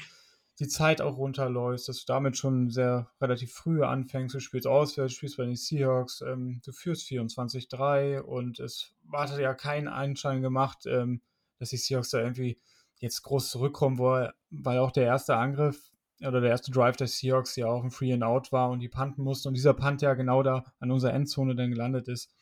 [0.60, 4.36] die Zeit auch runterläufst, dass du damit schon sehr relativ früh anfängst.
[4.36, 9.54] Du spielst auswärts, spielst bei den Seahawks, ähm, du führst 24-3 und es hatte ja
[9.54, 11.22] keinen Anschein gemacht, ähm,
[11.60, 12.60] dass die Seahawks da irgendwie
[12.98, 15.92] jetzt groß zurückkommen, weil, weil auch der erste Angriff
[16.22, 18.90] oder der erste Drive der Seahawks ja auch ein Free and Out war und die
[18.90, 22.34] panten mussten und dieser Punt ja genau da an unserer Endzone dann gelandet ist,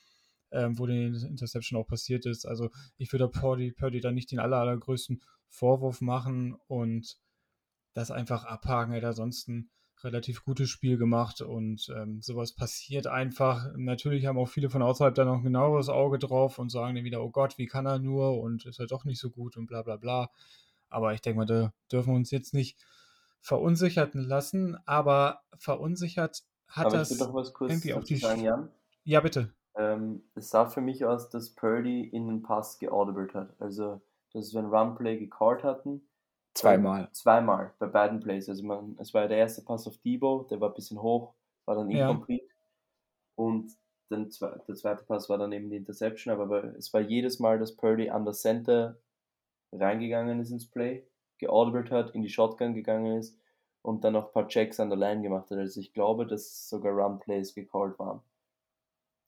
[0.51, 2.47] ähm, wo die Interception auch passiert ist.
[2.47, 7.19] Also ich würde Purdy, Purdy da nicht den aller, allergrößten Vorwurf machen und
[7.97, 8.93] das einfach abhaken.
[8.93, 9.69] Er hat ansonsten ein
[10.03, 13.65] relativ gutes Spiel gemacht und ähm, sowas passiert einfach.
[13.75, 17.03] Natürlich haben auch viele von außerhalb da noch ein genaueres Auge drauf und sagen dann
[17.03, 19.65] wieder, oh Gott, wie kann er nur und ist er doch nicht so gut und
[19.65, 20.29] bla bla bla.
[20.89, 22.79] Aber ich denke mal, da dürfen wir uns jetzt nicht
[23.41, 27.11] verunsichert lassen, aber verunsichert hat aber das
[27.59, 28.69] irgendwie auf die sagen, Jan.
[29.05, 29.53] Ja, bitte.
[29.75, 33.55] Ähm, es sah für mich aus, dass Purdy in den Pass geaudibled hat.
[33.59, 34.01] Also,
[34.33, 36.03] dass wir ein Runplay gecallt hatten
[36.57, 37.09] Zweimal.
[37.11, 38.49] Zweimal bei beiden Plays.
[38.49, 41.33] Also man, es war der erste Pass auf Debo, der war ein bisschen hoch,
[41.65, 42.45] war dann incomplete.
[42.45, 42.51] Ja.
[43.35, 43.71] Und
[44.09, 44.29] dann
[44.67, 48.09] der zweite Pass war dann eben die Interception, aber es war jedes Mal, dass Purdy
[48.09, 48.97] an der Center
[49.73, 51.05] reingegangen ist ins Play,
[51.37, 53.37] geaudibled hat, in die Shotgun gegangen ist
[53.81, 55.57] und dann noch ein paar Checks an der Line gemacht hat.
[55.57, 58.21] Also ich glaube, dass sogar Run Plays gecallt waren.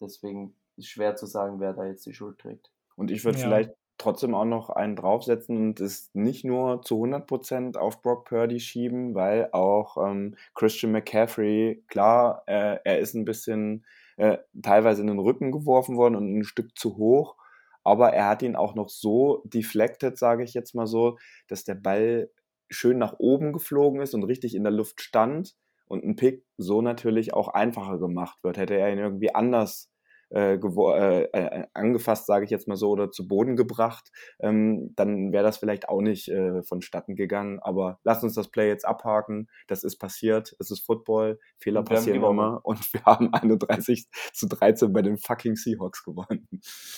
[0.02, 2.72] Deswegen ist schwer zu sagen, wer da jetzt die Schuld trägt.
[2.96, 3.46] Und ich würde ja.
[3.46, 8.60] vielleicht trotzdem auch noch einen draufsetzen und es nicht nur zu 100% auf Brock Purdy
[8.60, 13.86] schieben, weil auch ähm, Christian McCaffrey, klar, äh, er ist ein bisschen
[14.18, 17.36] äh, teilweise in den Rücken geworfen worden und ein Stück zu hoch,
[17.84, 21.76] aber er hat ihn auch noch so deflected, sage ich jetzt mal so, dass der
[21.76, 22.30] Ball
[22.70, 25.56] schön nach oben geflogen ist und richtig in der Luft stand
[25.88, 28.58] und ein Pick so natürlich auch einfacher gemacht wird.
[28.58, 29.89] Hätte er ihn irgendwie anders
[30.30, 35.32] äh, äh, äh, angefasst, sage ich jetzt mal so, oder zu Boden gebracht, ähm, dann
[35.32, 37.60] wäre das vielleicht auch nicht äh, vonstatten gegangen.
[37.60, 39.48] Aber lass uns das Play jetzt abhaken.
[39.68, 40.56] Das ist passiert.
[40.60, 41.40] Es ist Football.
[41.60, 42.62] Fehler passieren immer.
[42.64, 46.48] Und wir haben 31 zu 13 bei den fucking Seahawks gewonnen.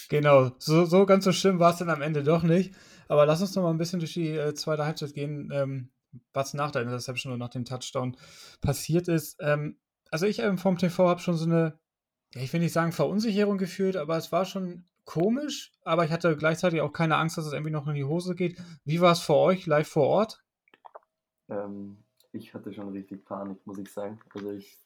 [0.10, 0.52] Genau.
[0.58, 2.74] So, so ganz so schlimm war es dann am Ende doch nicht.
[3.08, 5.92] Aber lass uns noch mal ein bisschen durch die äh, zweite Halbzeit gehen, ähm,
[6.34, 8.16] was nach der Interception und nach dem Touchdown
[8.62, 9.38] passiert ist.
[9.40, 9.78] Ähm,
[10.12, 11.80] also ich ähm, vom TV habe schon so eine
[12.34, 16.82] ich will nicht sagen Verunsicherung gefühlt, aber es war schon komisch, aber ich hatte gleichzeitig
[16.82, 18.58] auch keine Angst, dass es irgendwie noch in die Hose geht.
[18.86, 20.44] Wie war es für euch live vor Ort?
[21.50, 21.98] Ähm,
[22.32, 24.20] ich hatte schon richtig Panik, muss ich sagen.
[24.34, 24.78] Also ich,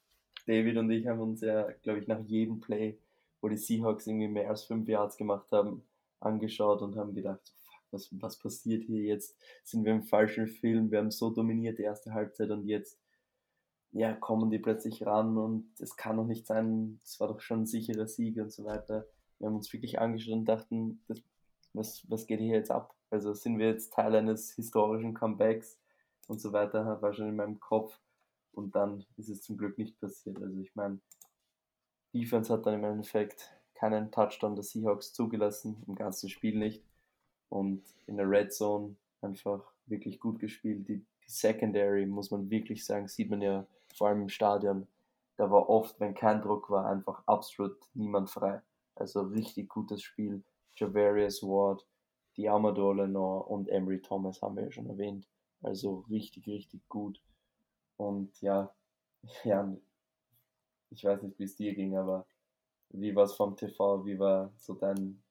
[0.48, 2.98] David und ich haben uns ja, glaube ich, nach jedem Play,
[3.42, 5.84] wo die Seahawks irgendwie mehr als fünf Yards gemacht haben,
[6.20, 7.54] angeschaut und haben gedacht,
[7.92, 9.38] was, was passiert hier jetzt?
[9.64, 10.90] Sind wir im falschen Film?
[10.92, 12.98] Wir haben so dominiert die erste Halbzeit und jetzt
[13.96, 17.62] ja, kommen die plötzlich ran und es kann doch nicht sein, es war doch schon
[17.62, 19.08] ein sicherer Sieg und so weiter.
[19.40, 21.22] Wir haben uns wirklich angeschaut und dachten, das,
[21.74, 22.94] was, was geht hier jetzt ab?
[23.10, 25.80] Also sind wir jetzt Teil eines historischen Comebacks
[26.28, 27.98] und so weiter, war schon in meinem Kopf.
[28.52, 30.42] Und dann ist es zum Glück nicht passiert.
[30.42, 31.00] Also ich meine,
[32.14, 36.84] Defense hat dann im Endeffekt keinen Touchdown der Seahawks zugelassen, im ganzen Spiel nicht.
[37.48, 40.86] Und in der Red Zone einfach wirklich gut gespielt.
[40.90, 44.88] Die, die Secondary, muss man wirklich sagen, sieht man ja vor allem im Stadion,
[45.38, 48.62] da war oft, wenn kein Druck war, einfach absolut niemand frei.
[48.96, 50.44] Also richtig gutes Spiel.
[50.76, 51.86] Javarius Ward,
[52.38, 55.28] Diamador Lenore und Emery Thomas haben wir ja schon erwähnt.
[55.62, 57.22] Also richtig, richtig gut.
[57.98, 58.74] Und ja,
[59.44, 59.76] ja,
[60.90, 62.26] ich weiß nicht, wie es dir ging, aber
[62.90, 64.06] wie war es vom TV?
[64.06, 65.22] Wie war so dein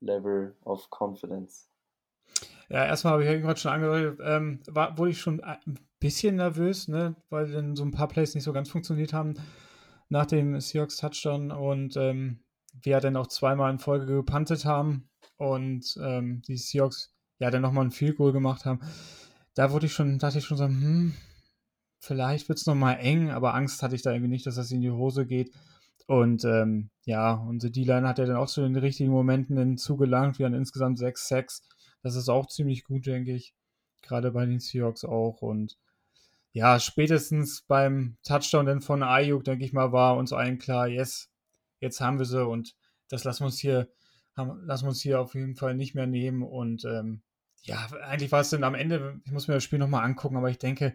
[0.00, 1.68] Level of Confidence?
[2.68, 6.36] Ja, erstmal habe ich ja gerade schon angedeutet, ähm, war, wurde ich schon ein bisschen
[6.36, 9.34] nervös, ne, weil dann so ein paar Plays nicht so ganz funktioniert haben
[10.10, 12.40] nach dem Seahawks Touchdown und ähm,
[12.82, 17.86] wir dann auch zweimal in Folge gepantet haben und ähm, die Seahawks ja dann nochmal
[17.86, 18.80] ein Field Goal gemacht haben.
[19.54, 21.14] Da wurde ich schon, dachte ich schon so, hm,
[22.00, 24.80] vielleicht wird es nochmal eng, aber Angst hatte ich da irgendwie nicht, dass das in
[24.80, 25.52] die Hose geht.
[26.06, 30.38] Und ähm, ja, unsere D-Line hat ja dann auch zu den richtigen Momenten dann zugelangt.
[30.38, 31.62] Wir haben insgesamt sechs Sacks.
[32.02, 33.54] Das ist auch ziemlich gut, denke ich.
[34.02, 35.42] Gerade bei den Seahawks auch.
[35.42, 35.76] Und
[36.52, 41.30] ja, spätestens beim Touchdown dann von Ayuk, denke ich mal, war uns allen klar, yes,
[41.80, 42.74] jetzt haben wir sie und
[43.08, 43.88] das lassen wir uns hier,
[44.36, 46.42] haben, lassen wir uns hier auf jeden Fall nicht mehr nehmen.
[46.42, 47.22] Und ähm,
[47.62, 50.50] ja, eigentlich war es dann am Ende, ich muss mir das Spiel nochmal angucken, aber
[50.50, 50.94] ich denke,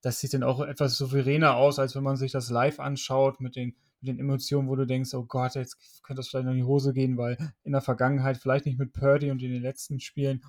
[0.00, 3.56] das sieht dann auch etwas souveräner aus, als wenn man sich das live anschaut mit
[3.56, 6.58] den, mit den Emotionen, wo du denkst, oh Gott, jetzt könnte das vielleicht noch in
[6.58, 10.00] die Hose gehen, weil in der Vergangenheit, vielleicht nicht mit Purdy und in den letzten
[10.00, 10.42] Spielen,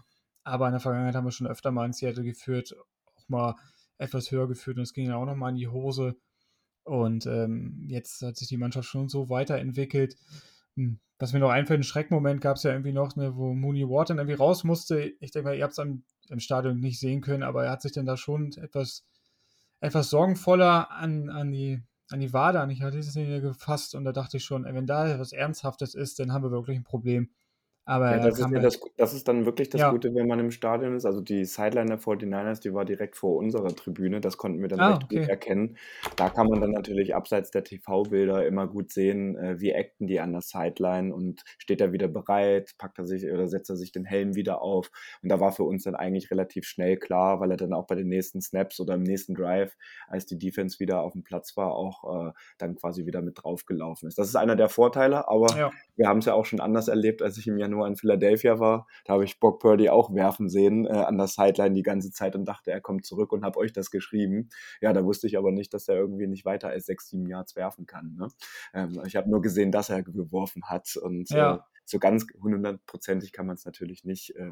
[0.43, 2.75] aber in der Vergangenheit haben wir schon öfter mal in Seattle geführt,
[3.15, 3.55] auch mal
[3.97, 6.17] etwas höher geführt und es ging ja auch nochmal in die Hose.
[6.83, 10.17] Und ähm, jetzt hat sich die Mannschaft schon so weiterentwickelt.
[10.75, 13.87] Hm, was mir noch einfällt, einen Schreckmoment gab es ja irgendwie noch, ne, wo Mooney
[13.87, 15.13] Ward irgendwie raus musste.
[15.19, 15.85] Ich denke mal, ihr habt es
[16.29, 19.05] im Stadion nicht sehen können, aber er hat sich dann da schon etwas,
[19.79, 22.75] etwas sorgenvoller an, an, die, an die Wade, an die
[23.15, 26.51] Linie gefasst und da dachte ich schon, wenn da etwas Ernsthaftes ist, dann haben wir
[26.51, 27.29] wirklich ein Problem.
[27.87, 29.91] Aber ja, das, ist ja das, das, ist dann wirklich das ja.
[29.91, 31.05] Gute, wenn man im Stadion ist.
[31.05, 34.21] Also die Sideline der 49ers, die war direkt vor unserer Tribüne.
[34.21, 35.19] Das konnten wir dann ah, recht okay.
[35.19, 35.77] gut erkennen.
[36.15, 40.19] Da kann man dann natürlich abseits der TV-Bilder immer gut sehen, äh, wie acten die
[40.19, 43.91] an der Sideline und steht er wieder bereit, packt er sich oder setzt er sich
[43.91, 44.89] den Helm wieder auf.
[45.21, 47.93] Und da war für uns dann eigentlich relativ schnell klar, weil er dann auch bei
[47.93, 51.75] den nächsten Snaps oder im nächsten Drive, als die Defense wieder auf dem Platz war,
[51.75, 54.17] auch äh, dann quasi wieder mit draufgelaufen ist.
[54.17, 55.71] Das ist einer der Vorteile, aber ja.
[55.95, 58.59] wir haben es ja auch schon anders erlebt, als ich im Januar nur in Philadelphia
[58.59, 62.11] war, da habe ich Brock Purdy auch werfen sehen äh, an der Sideline die ganze
[62.11, 64.49] Zeit und dachte, er kommt zurück und habe euch das geschrieben.
[64.81, 67.55] Ja, da wusste ich aber nicht, dass er irgendwie nicht weiter als sechs, sieben Yards
[67.55, 68.15] werfen kann.
[68.15, 68.27] Ne?
[68.73, 71.55] Ähm, ich habe nur gesehen, dass er geworfen hat und ja.
[71.55, 74.51] äh, so ganz hundertprozentig kann man es natürlich nicht äh,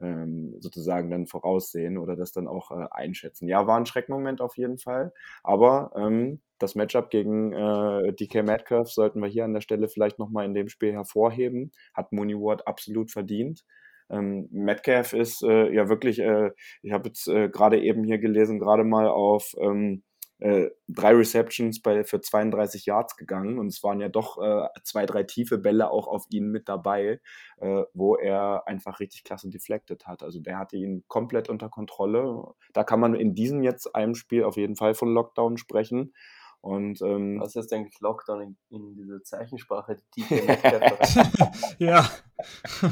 [0.00, 3.48] ähm, sozusagen dann voraussehen oder das dann auch äh, einschätzen.
[3.48, 8.90] Ja, war ein Schreckmoment auf jeden Fall, aber ähm, das Matchup gegen äh, DK Metcalf
[8.90, 11.72] sollten wir hier an der Stelle vielleicht nochmal in dem Spiel hervorheben.
[11.94, 13.64] Hat Mooney Ward absolut verdient.
[14.10, 16.50] Ähm, Metcalf ist äh, ja wirklich, äh,
[16.82, 20.02] ich habe jetzt äh, gerade eben hier gelesen, gerade mal auf ähm,
[20.38, 25.04] äh, drei Receptions bei, für 32 Yards gegangen und es waren ja doch äh, zwei,
[25.06, 27.20] drei tiefe Bälle auch auf ihn mit dabei,
[27.58, 30.22] äh, wo er einfach richtig klasse deflected hat.
[30.22, 32.44] Also der hatte ihn komplett unter Kontrolle.
[32.72, 36.14] Da kann man in diesem jetzt einem Spiel auf jeden Fall von Lockdown sprechen.
[36.60, 39.96] Und, ähm, Was heißt eigentlich Lockdown in, in dieser Zeichensprache?
[40.16, 40.24] Die
[41.78, 42.08] ja.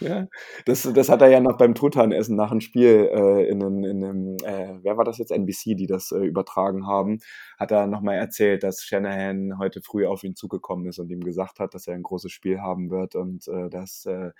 [0.00, 0.26] Ja,
[0.66, 4.04] das, das hat er ja noch beim Truthahnessen nach dem Spiel äh, in einem, in
[4.04, 7.18] einem äh, wer war das jetzt, NBC, die das äh, übertragen haben,
[7.58, 11.60] hat er nochmal erzählt, dass Shanahan heute früh auf ihn zugekommen ist und ihm gesagt
[11.60, 14.32] hat, dass er ein großes Spiel haben wird und äh, dass äh,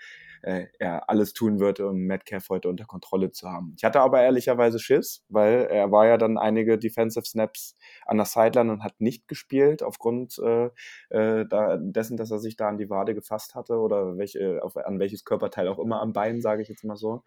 [0.43, 3.73] äh, er alles tun wird, um Metcalf heute unter Kontrolle zu haben.
[3.77, 8.25] Ich hatte aber ehrlicherweise Schiss, weil er war ja dann einige Defensive Snaps an der
[8.37, 10.69] Sideline und hat nicht gespielt aufgrund äh,
[11.09, 14.77] äh, da, dessen, dass er sich da an die Wade gefasst hatte oder welche, auf,
[14.77, 17.23] an welches Körperteil auch immer am Bein, sage ich jetzt mal so,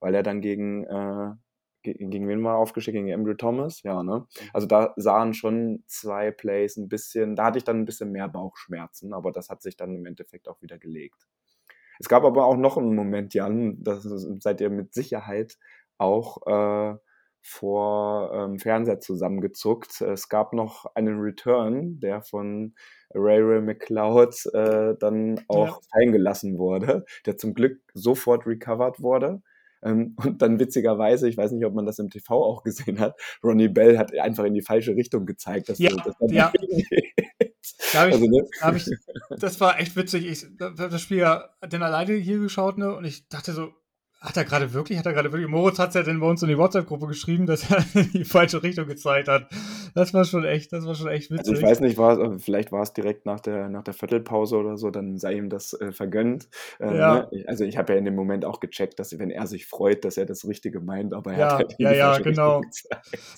[0.00, 1.32] weil er dann gegen äh,
[1.84, 2.94] gegen wen war aufgeschickt?
[2.94, 3.82] Gegen Andrew Thomas?
[3.82, 4.20] Ja, ne?
[4.20, 4.50] Mhm.
[4.54, 8.28] Also da sahen schon zwei Plays ein bisschen, da hatte ich dann ein bisschen mehr
[8.28, 11.26] Bauchschmerzen, aber das hat sich dann im Endeffekt auch wieder gelegt.
[12.00, 15.58] Es gab aber auch noch einen Moment, Jan, das seid ihr mit Sicherheit
[15.98, 16.96] auch äh,
[17.46, 20.00] vor ähm, Fernseher zusammengezuckt.
[20.00, 22.74] Es gab noch einen Return, der von
[23.12, 25.78] Ray Ray McLeod äh, dann auch ja.
[25.92, 29.42] fallen gelassen wurde, der zum Glück sofort recovered wurde.
[29.82, 33.20] Ähm, und dann witzigerweise, ich weiß nicht, ob man das im TV auch gesehen hat,
[33.44, 35.68] Ronnie Bell hat einfach in die falsche Richtung gezeigt.
[35.68, 36.50] Dass ja, das, ja.
[37.92, 38.42] Da ich, also, ne?
[38.60, 38.90] da ich,
[39.38, 40.26] das war echt witzig.
[40.26, 43.72] Ich habe das Spiel ja dann alleine hier geschaut ne, und ich dachte so,
[44.24, 46.42] hat er gerade wirklich, hat er gerade wirklich, Moritz hat es ja dann bei uns
[46.42, 49.48] in die WhatsApp-Gruppe geschrieben, dass er in die falsche Richtung gezeigt hat.
[49.94, 51.50] Das war schon echt, das war schon echt witzig.
[51.50, 54.78] Also ich weiß nicht, war, vielleicht war es direkt nach der, nach der Viertelpause oder
[54.78, 56.48] so, dann sei ihm das äh, vergönnt.
[56.80, 57.14] Ähm, ja.
[57.30, 57.44] ne?
[57.46, 60.16] Also ich habe ja in dem Moment auch gecheckt, dass wenn er sich freut, dass
[60.16, 62.62] er das Richtige meint, aber er ja, hat halt Ja, ja, genau.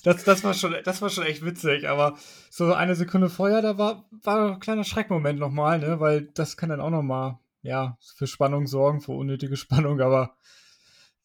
[0.05, 2.17] Das, das, war schon, das war schon echt witzig, aber
[2.49, 5.99] so eine Sekunde vorher, da war, war ein kleiner Schreckmoment nochmal, ne?
[5.99, 10.37] weil das kann dann auch nochmal, ja, für Spannung sorgen, für unnötige Spannung, aber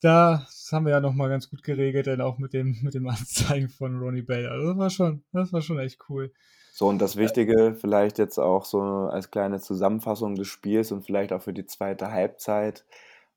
[0.02, 3.70] das haben wir ja nochmal ganz gut geregelt, denn auch mit dem, mit dem Anzeigen
[3.70, 4.48] von Ronnie Bell.
[4.48, 6.34] Also das war schon, das war schon echt cool.
[6.74, 11.34] So, und das Wichtige vielleicht jetzt auch so als kleine Zusammenfassung des Spiels und vielleicht
[11.34, 12.86] auch für die zweite Halbzeit,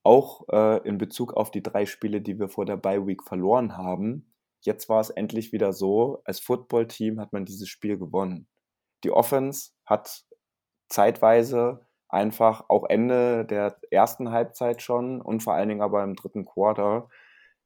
[0.02, 3.76] auch äh, in Bezug auf die drei Spiele, die wir vor der Bye Week verloren
[3.76, 4.32] haben.
[4.60, 8.46] Jetzt war es endlich wieder so, als Footballteam hat man dieses Spiel gewonnen.
[9.02, 10.24] Die Offense hat
[10.88, 16.44] zeitweise einfach auch Ende der ersten Halbzeit schon und vor allen Dingen aber im dritten
[16.44, 17.08] Quarter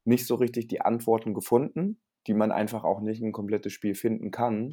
[0.05, 4.31] nicht so richtig die Antworten gefunden, die man einfach auch nicht ein komplettes Spiel finden
[4.31, 4.73] kann.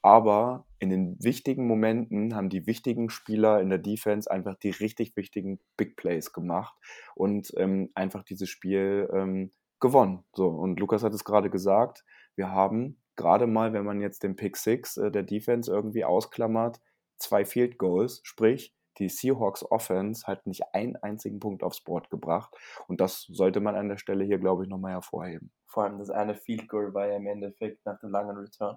[0.00, 5.16] Aber in den wichtigen Momenten haben die wichtigen Spieler in der Defense einfach die richtig
[5.16, 6.76] wichtigen Big Plays gemacht
[7.16, 10.24] und ähm, einfach dieses Spiel ähm, gewonnen.
[10.32, 12.04] So, und Lukas hat es gerade gesagt,
[12.36, 16.80] wir haben gerade mal, wenn man jetzt den Pick Six äh, der Defense irgendwie ausklammert,
[17.16, 22.54] zwei Field Goals, sprich die Seahawks Offense halt nicht einen einzigen Punkt aufs Board gebracht.
[22.86, 25.52] Und das sollte man an der Stelle hier, glaube ich, nochmal hervorheben.
[25.66, 28.76] Vor allem das eine Field Goal war ja im Endeffekt nach dem langen Return.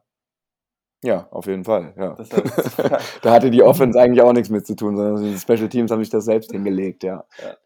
[1.03, 2.13] Ja, auf jeden Fall, ja.
[2.13, 2.79] Das heißt,
[3.23, 6.03] da hatte die Offense eigentlich auch nichts mit zu tun, sondern die Special Teams haben
[6.03, 7.25] sich das selbst hingelegt, ja.
[7.39, 7.57] Ja.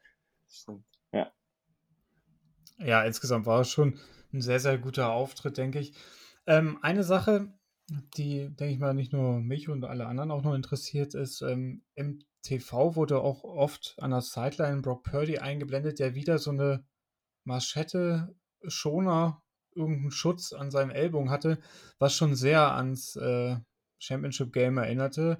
[1.12, 1.32] Ja.
[2.78, 4.00] ja insgesamt war es schon
[4.32, 5.94] ein sehr, sehr guter Auftritt, denke ich.
[6.48, 7.54] Ähm, eine Sache,
[7.90, 11.84] die, denke ich mal, nicht nur mich und alle anderen auch noch interessiert, ist, ähm,
[11.96, 16.86] im TV wurde auch oft an der Sideline Brock Purdy eingeblendet, der wieder so eine
[17.44, 18.36] Maschette,
[18.68, 19.44] Schoner,
[19.76, 21.60] irgendeinen Schutz an seinem Ellbogen hatte,
[22.00, 23.58] was schon sehr ans äh,
[24.00, 25.40] Championship Game erinnerte.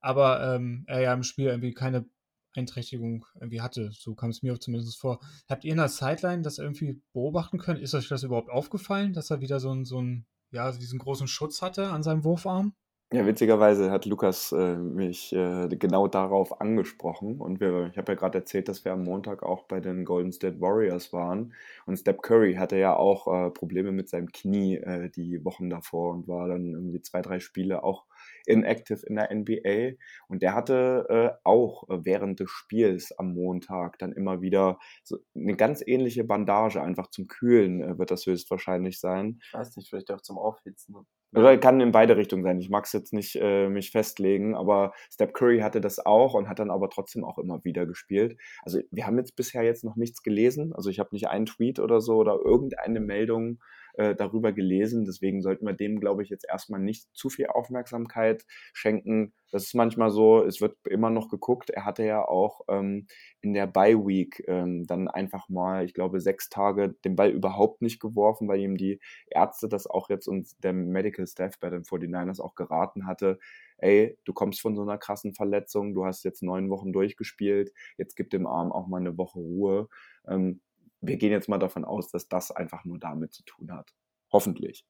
[0.00, 2.06] Aber ähm, er ja im Spiel irgendwie keine
[2.54, 3.90] Einträchtigung irgendwie hatte.
[3.92, 5.20] So kam es mir auch zumindest vor.
[5.48, 7.80] Habt ihr in der Sideline das irgendwie beobachten können?
[7.80, 11.28] Ist euch das überhaupt aufgefallen, dass er wieder so, ein, so ein, ja, diesen großen
[11.28, 12.74] Schutz hatte an seinem Wurfarm?
[13.12, 18.16] Ja, witzigerweise hat Lukas äh, mich äh, genau darauf angesprochen und wir, ich habe ja
[18.16, 21.52] gerade erzählt, dass wir am Montag auch bei den Golden State Warriors waren
[21.86, 26.12] und Steph Curry hatte ja auch äh, Probleme mit seinem Knie äh, die Wochen davor
[26.14, 28.06] und war dann irgendwie zwei, drei Spiele auch
[28.46, 29.96] inactive in der NBA
[30.28, 35.56] und der hatte äh, auch während des Spiels am Montag dann immer wieder so eine
[35.56, 39.40] ganz ähnliche Bandage, einfach zum Kühlen äh, wird das höchstwahrscheinlich sein.
[39.42, 40.94] Ich weiß nicht, vielleicht auch zum Aufhitzen.
[41.32, 42.58] Oder kann in beide Richtungen sein.
[42.58, 46.48] Ich mag es jetzt nicht äh, mich festlegen, aber Steph Curry hatte das auch und
[46.48, 48.36] hat dann aber trotzdem auch immer wieder gespielt.
[48.62, 50.72] Also wir haben jetzt bisher jetzt noch nichts gelesen.
[50.72, 53.60] Also ich habe nicht einen Tweet oder so oder irgendeine Meldung
[53.94, 55.04] äh, darüber gelesen.
[55.04, 59.32] Deswegen sollten wir dem, glaube ich, jetzt erstmal nicht zu viel Aufmerksamkeit schenken.
[59.52, 61.70] Das ist manchmal so, es wird immer noch geguckt.
[61.70, 63.06] Er hatte ja auch ähm,
[63.40, 67.82] in der Bye Week ähm, dann einfach mal, ich glaube, sechs Tage den Ball überhaupt
[67.82, 71.84] nicht geworfen, weil ihm die Ärzte das auch jetzt und der Medical Staff bei den
[71.84, 73.38] 49ers auch geraten hatte.
[73.78, 78.14] Ey, du kommst von so einer krassen Verletzung, du hast jetzt neun Wochen durchgespielt, jetzt
[78.14, 79.88] gib dem Arm auch mal eine Woche Ruhe.
[80.28, 80.60] Ähm,
[81.00, 83.94] wir gehen jetzt mal davon aus, dass das einfach nur damit zu tun hat.
[84.32, 84.86] Hoffentlich.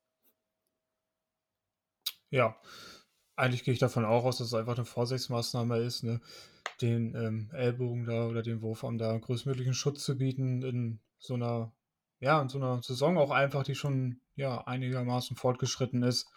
[2.30, 2.56] Ja,
[3.36, 6.02] eigentlich gehe ich davon auch aus, dass es einfach eine Vorsichtsmaßnahme ist.
[6.02, 6.20] Ne?
[6.80, 11.72] den ähm, Ellbogen da oder den Wurfarm da größtmöglichen Schutz zu bieten in so einer,
[12.20, 16.28] ja, in so einer Saison auch einfach, die schon ja einigermaßen fortgeschritten ist.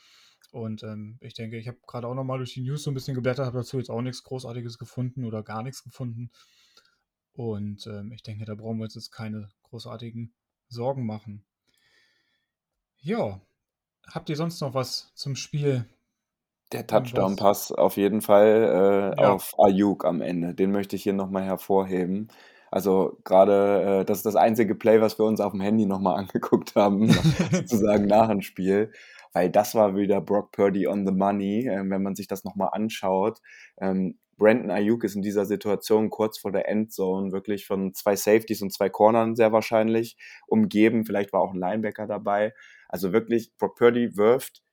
[0.51, 3.15] Und ähm, ich denke, ich habe gerade auch nochmal durch die News so ein bisschen
[3.15, 6.31] geblättert, habe dazu jetzt auch nichts Großartiges gefunden oder gar nichts gefunden.
[7.33, 10.31] Und ähm, ich denke, da brauchen wir uns jetzt keine großartigen
[10.69, 11.43] Sorgen machen.
[12.99, 13.41] Ja,
[14.07, 15.85] habt ihr sonst noch was zum Spiel?
[16.71, 19.33] Der Touchdown-Pass auf jeden Fall äh, Ja.
[19.33, 20.53] auf Ayuk am Ende.
[20.53, 22.27] Den möchte ich hier nochmal hervorheben.
[22.69, 26.17] Also gerade, äh, das ist das einzige Play, was wir uns auf dem Handy nochmal
[26.19, 27.09] angeguckt haben,
[27.51, 28.91] sozusagen nach dem Spiel.
[29.33, 32.69] Weil das war wieder Brock Purdy on the money, äh, wenn man sich das nochmal
[32.73, 33.39] anschaut.
[33.79, 38.61] Ähm, Brandon Ayuk ist in dieser Situation kurz vor der Endzone wirklich von zwei Safeties
[38.61, 40.17] und zwei Cornern sehr wahrscheinlich
[40.47, 41.05] umgeben.
[41.05, 42.53] Vielleicht war auch ein Linebacker dabei.
[42.87, 44.63] Also wirklich, Brock Purdy wirft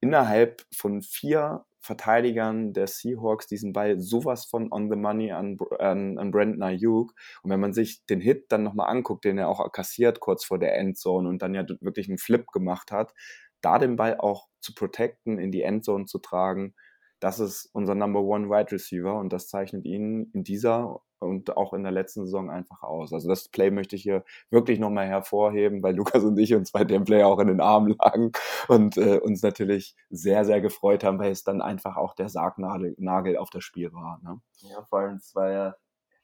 [0.00, 6.18] innerhalb von vier Verteidigern der Seahawks diesen Ball sowas von on the money an, an,
[6.18, 7.14] an Brandon Ayuk.
[7.42, 10.58] Und wenn man sich den Hit dann nochmal anguckt, den er auch kassiert kurz vor
[10.58, 13.14] der Endzone und dann ja wirklich einen Flip gemacht hat,
[13.60, 16.74] da den Ball auch zu protecten, in die Endzone zu tragen,
[17.20, 21.72] das ist unser Number One Wide Receiver und das zeichnet ihn in dieser und auch
[21.72, 23.12] in der letzten Saison einfach aus.
[23.12, 26.84] Also das Play möchte ich hier wirklich nochmal hervorheben, weil Lukas und ich uns bei
[26.84, 28.32] dem Play auch in den Armen lagen
[28.68, 32.94] und äh, uns natürlich sehr, sehr gefreut haben, weil es dann einfach auch der Sargnagel
[32.98, 34.20] Nagel auf das Spiel war.
[34.22, 34.40] Ne?
[34.58, 35.76] Ja, vor allem, es war ja,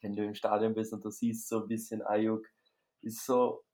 [0.03, 2.47] wenn du im Stadion bist und du siehst so ein bisschen Ayuk,
[3.01, 3.65] ist so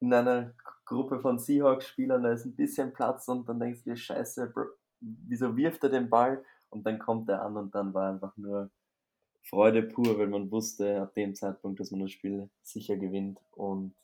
[0.00, 0.54] in einer
[0.86, 4.66] Gruppe von Seahawks-Spielern, da ist ein bisschen Platz und dann denkst du dir, scheiße, Bro,
[5.00, 6.42] wieso wirft er den Ball?
[6.70, 8.70] Und dann kommt er an und dann war einfach nur
[9.42, 13.94] Freude pur, weil man wusste ab dem Zeitpunkt, dass man das Spiel sicher gewinnt und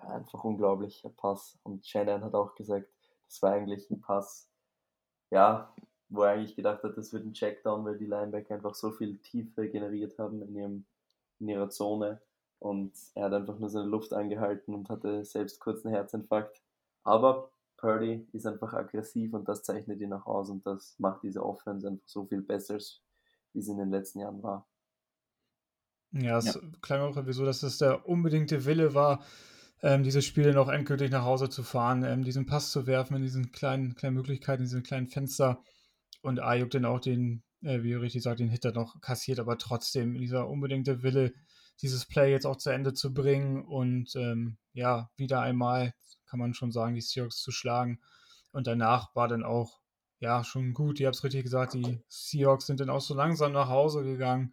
[0.00, 1.58] ja, einfach unglaublicher Pass.
[1.62, 2.88] Und Shannon hat auch gesagt,
[3.28, 4.48] das war eigentlich ein Pass,
[5.30, 5.72] ja,
[6.08, 9.18] wo er eigentlich gedacht hat, das wird ein Checkdown, weil die Linebacker einfach so viel
[9.18, 10.84] Tiefe generiert haben in, ihrem,
[11.40, 12.20] in ihrer Zone.
[12.58, 16.62] Und er hat einfach nur seine Luft angehalten und hatte selbst kurz einen Herzinfarkt.
[17.02, 17.50] Aber
[17.84, 21.86] Purdy ist einfach aggressiv und das zeichnet ihn auch aus und das macht diese Offense
[21.86, 22.78] einfach so viel besser,
[23.52, 24.66] wie sie in den letzten Jahren war.
[26.12, 26.60] Ja, es ja.
[26.80, 29.22] klang auch sowieso, dass es der unbedingte Wille war,
[29.82, 33.22] ähm, diese Spiele noch endgültig nach Hause zu fahren, ähm, diesen Pass zu werfen in
[33.22, 35.62] diesen kleinen, kleinen Möglichkeiten, in diesen kleinen Fenster.
[36.22, 39.58] Und Ayuk dann auch den, äh, wie ihr richtig sagt, den Hitter noch kassiert, aber
[39.58, 41.34] trotzdem dieser unbedingte Wille,
[41.82, 45.92] dieses Play jetzt auch zu Ende zu bringen und ähm, ja, wieder einmal
[46.34, 48.00] kann man schon sagen, die Seahawks zu schlagen.
[48.50, 49.78] Und danach war dann auch,
[50.18, 50.98] ja, schon gut.
[50.98, 54.52] Ihr habt es richtig gesagt, die Seahawks sind dann auch so langsam nach Hause gegangen.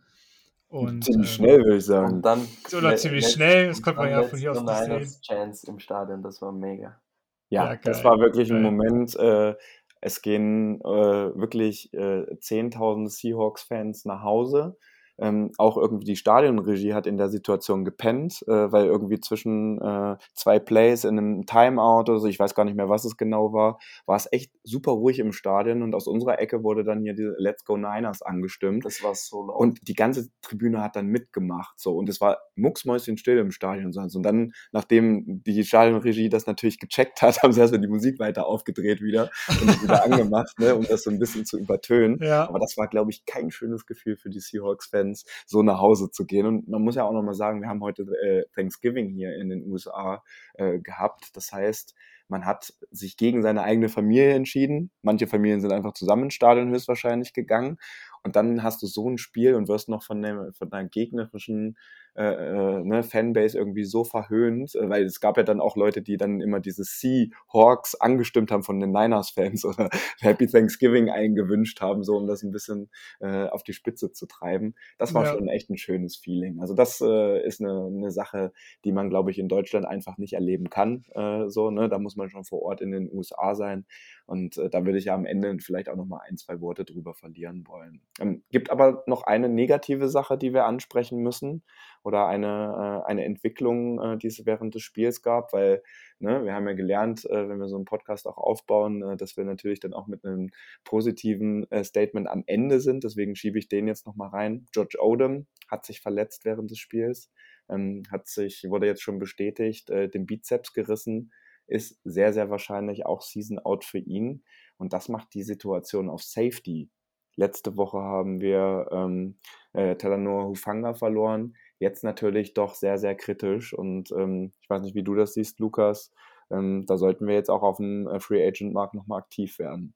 [0.67, 2.17] Und, ziemlich ähm, schnell, würde ich sagen.
[2.17, 5.21] Und dann oder ziemlich schnell, das konnte man ja von hier aus nicht sehen.
[5.23, 7.01] Chance im Stadion, das war mega.
[7.49, 8.57] Ja, ja das war wirklich geil.
[8.57, 9.55] ein Moment, äh,
[10.01, 14.77] es gehen äh, wirklich äh, 10.000 Seahawks-Fans nach Hause.
[15.21, 20.17] Ähm, auch irgendwie die Stadionregie hat in der Situation gepennt, äh, weil irgendwie zwischen äh,
[20.33, 23.53] zwei Plays in einem Timeout oder so, ich weiß gar nicht mehr, was es genau
[23.53, 27.13] war, war es echt super ruhig im Stadion und aus unserer Ecke wurde dann hier
[27.13, 28.85] die Let's Go Niners angestimmt.
[28.85, 29.57] Das war so laut.
[29.57, 31.95] Und die ganze Tribüne hat dann mitgemacht, so.
[31.95, 33.91] Und es war mucksmäuschenstill im Stadion.
[33.95, 38.45] Und dann, nachdem die Stadionregie das natürlich gecheckt hat, haben sie erstmal die Musik weiter
[38.45, 42.19] aufgedreht wieder und wieder angemacht, ne, um das so ein bisschen zu übertönen.
[42.21, 42.47] Ja.
[42.47, 45.10] Aber das war, glaube ich, kein schönes Gefühl für die Seahawks-Fans,
[45.45, 46.45] so nach Hause zu gehen.
[46.45, 49.63] Und man muss ja auch nochmal sagen, wir haben heute äh, Thanksgiving hier in den
[49.69, 50.23] USA
[50.55, 51.35] äh, gehabt.
[51.35, 51.95] Das heißt,
[52.27, 54.89] man hat sich gegen seine eigene Familie entschieden.
[55.01, 57.77] Manche Familien sind einfach zusammen ins Stadion höchstwahrscheinlich gegangen.
[58.23, 61.77] Und dann hast du so ein Spiel und wirst noch von, dem, von deiner gegnerischen
[62.13, 66.01] äh, äh, ne, Fanbase irgendwie so verhöhnt, äh, weil es gab ja dann auch Leute,
[66.01, 69.89] die dann immer diese Seahawks angestimmt haben von den Niners-Fans oder
[70.19, 72.89] Happy Thanksgiving eingewünscht haben, so um das ein bisschen
[73.21, 74.75] äh, auf die Spitze zu treiben.
[74.97, 75.31] Das war ja.
[75.31, 76.59] schon echt ein schönes Feeling.
[76.59, 78.51] Also das ist eine, eine Sache,
[78.83, 81.05] die man, glaube ich, in Deutschland einfach nicht erleben kann.
[81.47, 81.89] So, ne?
[81.89, 83.85] Da muss man schon vor Ort in den USA sein.
[84.25, 87.13] Und da würde ich ja am Ende vielleicht auch noch mal ein, zwei Worte drüber
[87.13, 88.01] verlieren wollen.
[88.19, 91.63] Ähm, gibt aber noch eine negative Sache, die wir ansprechen müssen
[92.03, 95.83] oder eine, äh, eine Entwicklung, äh, die es während des Spiels gab, weil
[96.19, 99.37] ne, wir haben ja gelernt, äh, wenn wir so einen Podcast auch aufbauen, äh, dass
[99.37, 100.49] wir natürlich dann auch mit einem
[100.83, 103.03] positiven äh, Statement am Ende sind.
[103.03, 104.65] Deswegen schiebe ich den jetzt nochmal rein.
[104.71, 107.31] George Odom hat sich verletzt während des Spiels,
[107.69, 111.31] ähm, hat sich, wurde jetzt schon bestätigt, äh, den Bizeps gerissen,
[111.67, 114.43] ist sehr, sehr wahrscheinlich auch Season Out für ihn.
[114.77, 116.89] Und das macht die Situation auf Safety.
[117.35, 119.39] Letzte Woche haben wir ähm,
[119.73, 121.55] äh, Talanoa Hufanga verloren.
[121.81, 123.73] Jetzt natürlich doch sehr, sehr kritisch.
[123.73, 126.11] Und ähm, ich weiß nicht, wie du das siehst, Lukas.
[126.51, 129.95] Ähm, da sollten wir jetzt auch auf dem äh, Free Agent Markt nochmal aktiv werden.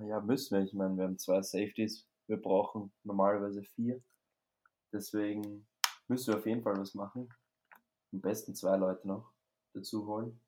[0.00, 0.64] Ja, müssen wir.
[0.64, 2.06] Ich meine, wir haben zwei Safeties.
[2.28, 4.00] Wir brauchen normalerweise vier.
[4.90, 5.66] Deswegen
[6.08, 7.28] müssen wir auf jeden Fall was machen.
[8.10, 9.30] Am besten zwei Leute noch
[9.74, 10.40] dazu holen.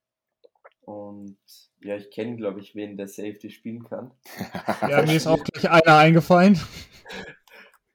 [0.80, 1.36] Und
[1.82, 4.12] ja, ich kenne, glaube ich, wen der Safety spielen kann.
[4.88, 6.58] Ja, mir ist auch gleich einer eingefallen.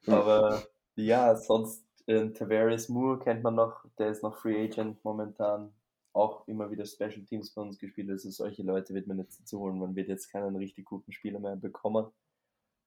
[0.06, 0.62] Aber
[0.96, 5.74] ja, sonst äh, Tavares Moore kennt man noch, der ist noch Free Agent momentan.
[6.14, 8.10] Auch immer wieder Special Teams bei uns gespielt.
[8.10, 9.80] Also solche Leute wird man jetzt dazu holen.
[9.80, 12.08] Man wird jetzt keinen richtig guten Spieler mehr bekommen.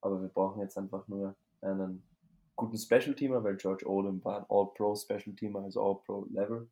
[0.01, 2.03] Aber wir brauchen jetzt einfach nur einen
[2.57, 6.69] guten Special Teamer, weil George Odom war ein All-Pro Special Teamer, also All-Pro Level.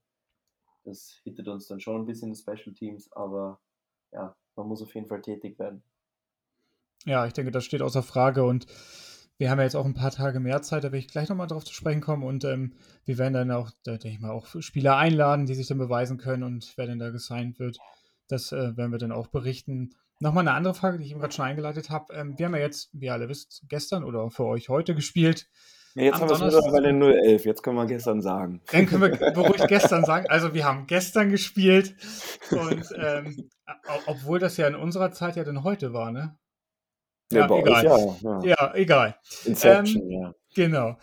[0.85, 3.61] Das hittet uns dann schon ein bisschen in Special Teams, aber
[4.13, 5.83] ja, man muss auf jeden Fall tätig werden.
[7.05, 8.67] Ja, ich denke, das steht außer Frage und
[9.39, 11.47] wir haben ja jetzt auch ein paar Tage mehr Zeit, da will ich gleich nochmal
[11.47, 12.73] drauf zu sprechen kommen und ähm,
[13.05, 16.17] wir werden dann auch, da denke ich mal, auch Spieler einladen, die sich dann beweisen
[16.17, 17.79] können und wer denn da gesigned wird.
[18.29, 19.95] Das äh, werden wir dann auch berichten.
[20.19, 22.15] Nochmal eine andere Frage, die ich eben gerade schon eingeleitet habe.
[22.15, 25.47] Ähm, wir haben ja jetzt, wie ihr alle wisst, gestern oder für euch heute gespielt.
[25.95, 28.63] Ja, jetzt haben wir es mittlerweile 011, jetzt können wir gestern sagen.
[28.71, 30.27] Dann können wir beruhigt gestern sagen.
[30.29, 31.95] Also wir haben gestern gespielt
[32.51, 33.51] und ähm,
[34.07, 36.37] obwohl das ja in unserer Zeit ja dann heute war, ne?
[37.33, 37.85] Ja, ja egal.
[37.85, 38.45] Ja, ja.
[38.45, 39.19] ja, egal.
[39.45, 40.35] Inception, ähm, ja.
[40.55, 40.99] Genau.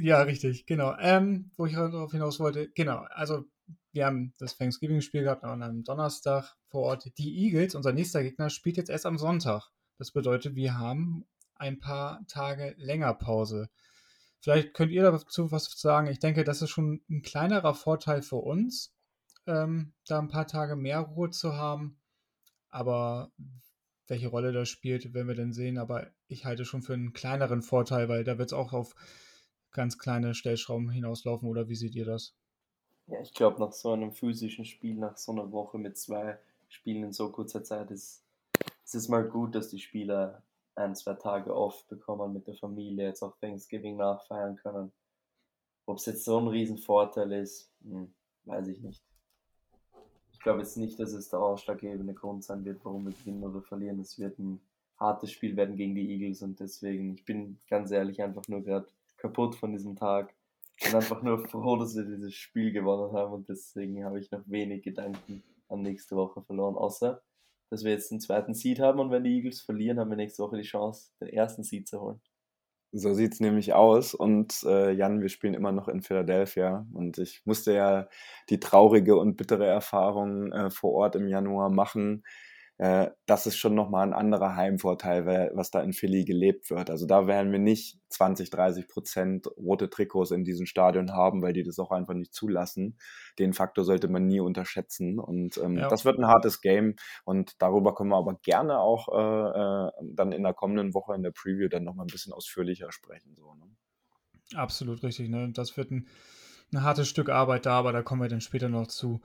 [0.00, 0.94] Ja, richtig, genau.
[0.98, 3.44] Ähm, wo ich darauf hinaus wollte, genau, also
[3.92, 7.10] wir haben das Thanksgiving-Spiel gehabt an einem Donnerstag vor Ort.
[7.18, 9.70] Die Eagles, unser nächster Gegner, spielt jetzt erst am Sonntag.
[9.98, 13.70] Das bedeutet, wir haben ein paar Tage länger Pause.
[14.40, 16.08] Vielleicht könnt ihr dazu was sagen.
[16.08, 18.94] Ich denke, das ist schon ein kleinerer Vorteil für uns,
[19.46, 21.98] ähm, da ein paar Tage mehr Ruhe zu haben.
[22.68, 23.32] Aber
[24.08, 25.78] welche Rolle das spielt, werden wir dann sehen.
[25.78, 28.94] Aber ich halte schon für einen kleineren Vorteil, weil da wird es auch auf
[29.72, 31.48] ganz kleine Stellschrauben hinauslaufen.
[31.48, 32.34] Oder wie seht ihr das?
[33.06, 36.38] Ja, ich glaube, nach so einem physischen Spiel, nach so einer Woche mit zwei
[36.68, 38.24] Spielen in so kurzer Zeit, ist,
[38.84, 40.42] ist es mal gut, dass die Spieler
[40.74, 44.92] ein, zwei Tage off bekommen mit der Familie, jetzt auch Thanksgiving nachfeiern können.
[45.86, 48.12] Ob es jetzt so ein Riesenvorteil ist, hm,
[48.44, 49.05] weiß ich nicht
[50.46, 53.98] glaube jetzt nicht, dass es der ausschlaggebende Grund sein wird, warum wir gewinnen oder verlieren.
[53.98, 54.60] Es wird ein
[54.96, 58.86] hartes Spiel werden gegen die Eagles und deswegen, ich bin ganz ehrlich einfach nur gerade
[59.16, 60.32] kaputt von diesem Tag.
[60.76, 64.30] Ich bin einfach nur froh, dass wir dieses Spiel gewonnen haben und deswegen habe ich
[64.30, 67.20] noch wenig Gedanken an nächste Woche verloren, außer
[67.70, 70.44] dass wir jetzt den zweiten Seed haben und wenn die Eagles verlieren, haben wir nächste
[70.44, 72.20] Woche die Chance, den ersten Seed zu holen.
[72.98, 74.14] So sieht es nämlich aus.
[74.14, 76.86] Und äh, Jan, wir spielen immer noch in Philadelphia.
[76.94, 78.08] Und ich musste ja
[78.48, 82.24] die traurige und bittere Erfahrung äh, vor Ort im Januar machen,
[82.78, 86.90] äh, das ist schon nochmal ein anderer Heimvorteil, was da in Philly gelebt wird.
[86.90, 91.54] Also da werden wir nicht 20, 30 Prozent rote Trikots in diesem Stadion haben, weil
[91.54, 92.98] die das auch einfach nicht zulassen.
[93.38, 95.18] Den Faktor sollte man nie unterschätzen.
[95.18, 95.88] Und ähm, ja.
[95.88, 96.96] das wird ein hartes Game.
[97.24, 101.22] Und darüber können wir aber gerne auch äh, äh, dann in der kommenden Woche in
[101.22, 103.34] der Preview dann nochmal ein bisschen ausführlicher sprechen.
[103.36, 103.66] So, ne?
[104.54, 105.30] Absolut richtig.
[105.30, 105.50] Ne?
[105.52, 106.08] Das wird ein,
[106.72, 109.22] ein hartes Stück Arbeit da, aber da kommen wir dann später noch zu.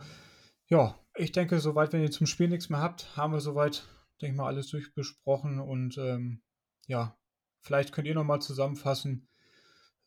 [0.71, 3.83] Ja, ich denke, soweit, wenn ihr zum Spiel nichts mehr habt, haben wir soweit,
[4.21, 5.59] denke ich mal, alles durchbesprochen.
[5.59, 6.41] Und ähm,
[6.87, 7.17] ja,
[7.59, 9.27] vielleicht könnt ihr nochmal zusammenfassen,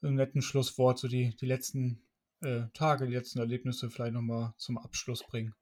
[0.00, 2.00] im netten Schlusswort, so die, die letzten
[2.40, 5.54] äh, Tage, die letzten Erlebnisse vielleicht nochmal zum Abschluss bringen.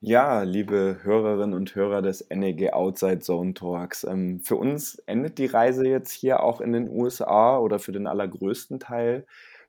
[0.00, 4.04] Ja, liebe Hörerinnen und Hörer des NEG Outside Zone Talks.
[4.04, 8.06] Ähm, für uns endet die Reise jetzt hier auch in den USA oder für den
[8.06, 9.26] allergrößten Teil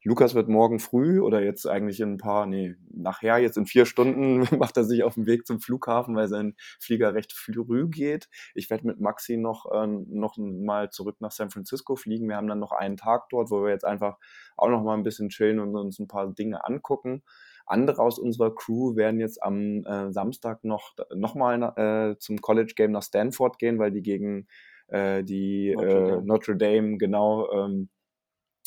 [0.07, 3.85] Lukas wird morgen früh oder jetzt eigentlich in ein paar, nee, nachher, jetzt in vier
[3.85, 8.29] Stunden macht er sich auf den Weg zum Flughafen, weil sein Flieger recht früh geht.
[8.55, 12.29] Ich werde mit Maxi noch, äh, noch mal zurück nach San Francisco fliegen.
[12.29, 14.17] Wir haben dann noch einen Tag dort, wo wir jetzt einfach
[14.55, 17.21] auch noch mal ein bisschen chillen und uns ein paar Dinge angucken.
[17.65, 22.75] Andere aus unserer Crew werden jetzt am äh, Samstag noch, noch mal äh, zum College
[22.77, 24.47] Game nach Stanford gehen, weil die gegen
[24.87, 27.89] äh, die Notre äh, Dame, Notre Dame genau ähm,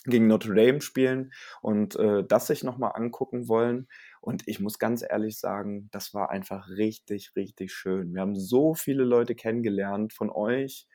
[0.05, 1.33] gegen Notre Dame spielen
[1.63, 3.89] und äh, das sich nochmal angucken wollen.
[4.21, 8.15] Und ich muss ganz ehrlich sagen, das war einfach richtig, richtig schön.
[8.15, 10.87] Wir haben so viele Leute kennengelernt von euch,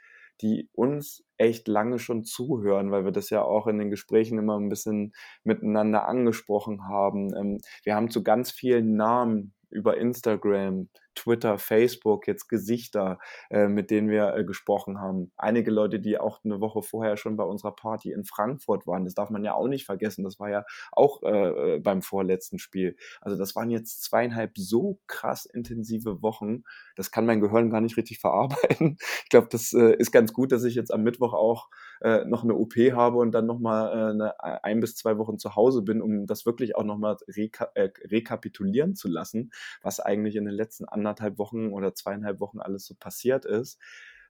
[0.42, 4.60] die uns echt lange schon zuhören, weil wir das ja auch in den Gesprächen immer
[4.60, 7.36] ein bisschen miteinander angesprochen haben.
[7.36, 13.90] Ähm, wir haben zu ganz vielen Namen über Instagram, Twitter, Facebook jetzt Gesichter, äh, mit
[13.90, 15.32] denen wir äh, gesprochen haben.
[15.38, 19.16] Einige Leute, die auch eine Woche vorher schon bei unserer Party in Frankfurt waren, das
[19.16, 20.24] darf man ja auch nicht vergessen.
[20.24, 22.96] Das war ja auch äh, äh beim vorletzten Spiel.
[23.22, 26.64] Also das waren jetzt zweieinhalb so krass intensive Wochen.
[26.96, 28.98] Das kann mein Gehirn gar nicht richtig verarbeiten.
[29.24, 31.70] Ich glaube, das äh, ist ganz gut, dass ich jetzt am Mittwoch auch
[32.02, 35.82] äh, noch eine OP habe und dann nochmal äh, ein bis zwei Wochen zu Hause
[35.82, 39.52] bin, um das wirklich auch nochmal reka rekapitulieren zu lassen,
[39.82, 41.05] was eigentlich in den letzten anderthalb
[41.38, 43.80] Wochen oder zweieinhalb Wochen alles so passiert ist.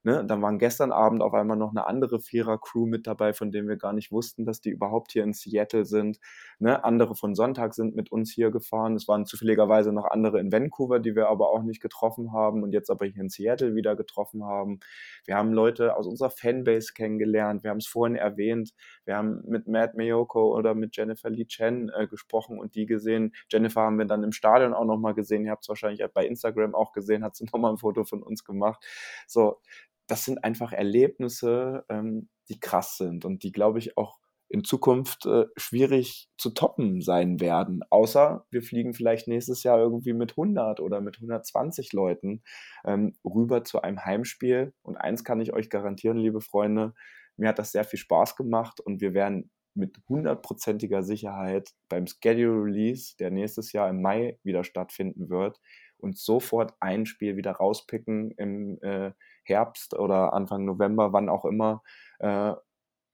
[0.06, 0.24] Ne?
[0.24, 3.76] Dann waren gestern Abend auf einmal noch eine andere Vierer-Crew mit dabei, von denen wir
[3.76, 6.20] gar nicht wussten, dass die überhaupt hier in Seattle sind.
[6.60, 6.84] Ne?
[6.84, 8.96] Andere von Sonntag sind mit uns hier gefahren.
[8.96, 12.72] Es waren zufälligerweise noch andere in Vancouver, die wir aber auch nicht getroffen haben und
[12.72, 14.80] jetzt aber hier in Seattle wieder getroffen haben.
[15.26, 17.64] Wir haben Leute aus unserer Fanbase kennengelernt.
[17.64, 18.76] Wir haben es vorhin erwähnt.
[19.06, 23.34] Wir haben mit Matt Mayoko oder mit Jennifer Lee Chen äh, gesprochen und die gesehen.
[23.50, 25.46] Jennifer haben wir dann im Stadion auch nochmal gesehen.
[25.46, 28.44] Ihr habt es wahrscheinlich bei Instagram auch gesehen, hat sie nochmal ein Foto von uns
[28.44, 28.86] gemacht.
[29.26, 29.60] So,
[30.08, 35.26] das sind einfach Erlebnisse, ähm, die krass sind und die, glaube ich, auch in Zukunft
[35.26, 37.82] äh, schwierig zu toppen sein werden.
[37.90, 42.44] Außer wir fliegen vielleicht nächstes Jahr irgendwie mit 100 oder mit 120 Leuten
[42.86, 44.74] ähm, rüber zu einem Heimspiel.
[44.84, 46.94] Und eins kann ich euch garantieren, liebe Freunde,
[47.38, 52.64] mir hat das sehr viel Spaß gemacht und wir werden mit hundertprozentiger Sicherheit beim Schedule
[52.64, 55.60] Release, der nächstes Jahr im Mai wieder stattfinden wird,
[55.98, 59.12] und sofort ein Spiel wieder rauspicken im äh,
[59.46, 61.82] Herbst oder Anfang November, wann auch immer,
[62.20, 62.54] äh,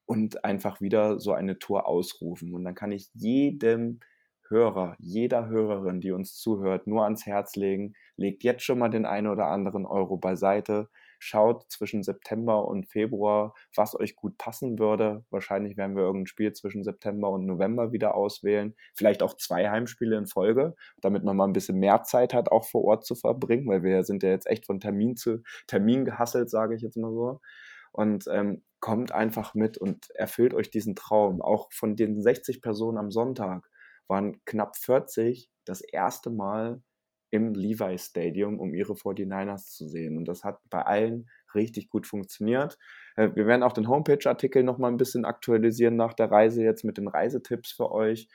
[0.05, 2.53] und einfach wieder so eine Tour ausrufen.
[2.53, 3.99] Und dann kann ich jedem
[4.49, 9.05] Hörer, jeder Hörerin, die uns zuhört, nur ans Herz legen, legt jetzt schon mal den
[9.05, 10.89] einen oder anderen Euro beiseite,
[11.21, 15.23] schaut zwischen September und Februar, was euch gut passen würde.
[15.29, 18.75] Wahrscheinlich werden wir irgendein Spiel zwischen September und November wieder auswählen.
[18.95, 22.65] Vielleicht auch zwei Heimspiele in Folge, damit man mal ein bisschen mehr Zeit hat, auch
[22.65, 26.49] vor Ort zu verbringen, weil wir sind ja jetzt echt von Termin zu Termin gehasselt,
[26.49, 27.39] sage ich jetzt mal so.
[27.91, 31.41] Und ähm, kommt einfach mit und erfüllt euch diesen Traum.
[31.41, 33.69] Auch von den 60 Personen am Sonntag
[34.07, 36.81] waren knapp 40 das erste Mal
[37.31, 40.17] im Levi Stadium, um ihre 49ers zu sehen.
[40.17, 42.77] Und das hat bei allen richtig gut funktioniert.
[43.15, 46.97] Äh, wir werden auch den Homepage-Artikel nochmal ein bisschen aktualisieren nach der Reise jetzt mit
[46.97, 48.27] den Reisetipps für euch.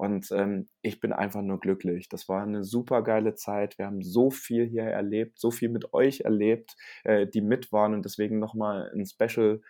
[0.00, 2.08] Und ähm, ich bin einfach nur glücklich.
[2.08, 3.76] Das war eine super geile Zeit.
[3.76, 6.74] Wir haben so viel hier erlebt, so viel mit euch erlebt,
[7.04, 7.92] äh, die mit waren.
[7.92, 9.60] Und deswegen nochmal ein Special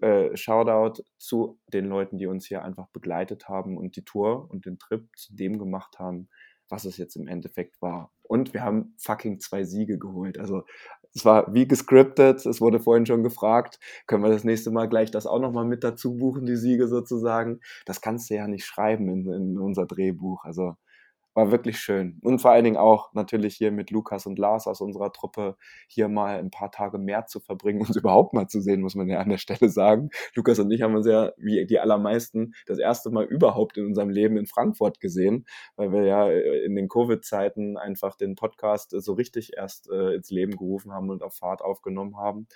[0.00, 4.64] äh, Shoutout zu den Leuten, die uns hier einfach begleitet haben und die Tour und
[4.64, 6.30] den Trip zu dem gemacht haben,
[6.68, 8.12] was es jetzt im Endeffekt war.
[8.22, 10.38] Und wir haben fucking zwei Siege geholt.
[10.38, 10.64] Also
[11.14, 15.10] es war wie gescriptet, es wurde vorhin schon gefragt, können wir das nächste Mal gleich
[15.10, 17.60] das auch nochmal mit dazu buchen, die Siege sozusagen.
[17.86, 20.44] Das kannst du ja nicht schreiben in, in unser Drehbuch.
[20.44, 20.76] Also
[21.36, 22.18] war wirklich schön.
[22.22, 25.56] Und vor allen Dingen auch natürlich hier mit Lukas und Lars aus unserer Truppe
[25.86, 29.08] hier mal ein paar Tage mehr zu verbringen, uns überhaupt mal zu sehen, muss man
[29.08, 30.08] ja an der Stelle sagen.
[30.34, 34.08] Lukas und ich haben uns ja, wie die allermeisten, das erste Mal überhaupt in unserem
[34.08, 35.44] Leben in Frankfurt gesehen,
[35.76, 40.30] weil wir ja äh, in den Covid-Zeiten einfach den Podcast so richtig erst äh, ins
[40.30, 42.48] Leben gerufen haben und auf Fahrt aufgenommen haben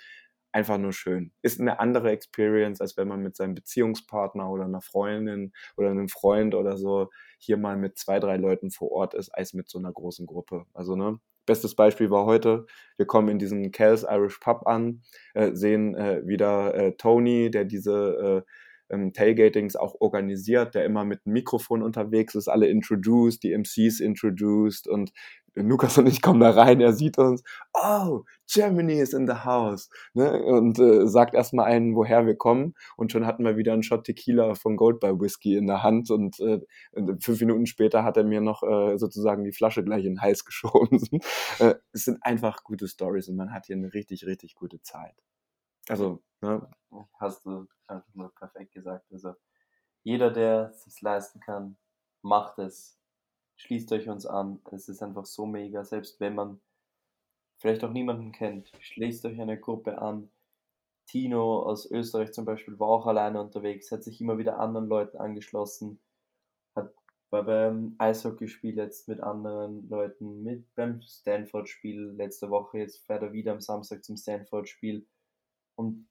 [0.51, 1.31] einfach nur schön.
[1.41, 6.09] Ist eine andere Experience, als wenn man mit seinem Beziehungspartner oder einer Freundin oder einem
[6.09, 9.79] Freund oder so hier mal mit zwei, drei Leuten vor Ort ist, als mit so
[9.79, 10.65] einer großen Gruppe.
[10.73, 11.19] Also, ne?
[11.47, 12.65] Bestes Beispiel war heute,
[12.97, 15.01] wir kommen in diesen Cal's Irish Pub an,
[15.33, 18.51] äh, sehen äh, wieder äh, Tony, der diese äh,
[18.91, 23.99] ähm, Tailgatings auch organisiert, der immer mit einem Mikrofon unterwegs ist, alle introduced, die MCs
[23.99, 25.11] introduced und
[25.55, 29.89] Lukas und ich kommen da rein, er sieht uns, oh, Germany is in the house,
[30.13, 30.41] ne?
[30.43, 34.05] und äh, sagt erstmal einen, woher wir kommen und schon hatten wir wieder einen Shot
[34.05, 36.59] Tequila von Goldbar Whisky in der Hand und äh,
[37.19, 40.45] fünf Minuten später hat er mir noch äh, sozusagen die Flasche gleich in den Hals
[40.45, 41.01] geschoben.
[41.59, 45.15] äh, es sind einfach gute Stories und man hat hier eine richtig, richtig gute Zeit.
[45.89, 46.67] Also, ne?
[47.19, 49.11] Hast du einfach nur perfekt gesagt.
[49.11, 49.35] Also,
[50.03, 51.77] jeder, der es sich leisten kann,
[52.21, 53.01] macht es
[53.61, 54.59] schließt euch uns an.
[54.71, 56.59] Es ist einfach so mega, selbst wenn man
[57.59, 58.71] vielleicht auch niemanden kennt.
[58.79, 60.31] Schließt euch eine Gruppe an.
[61.05, 65.17] Tino aus Österreich zum Beispiel war auch alleine unterwegs, hat sich immer wieder anderen Leuten
[65.17, 65.99] angeschlossen,
[66.75, 66.93] hat
[67.31, 73.33] war beim Eishockeyspiel jetzt mit anderen Leuten, mit beim Stanford-Spiel letzte Woche, jetzt fährt er
[73.33, 75.05] wieder am Samstag zum Stanford-Spiel
[75.75, 76.07] und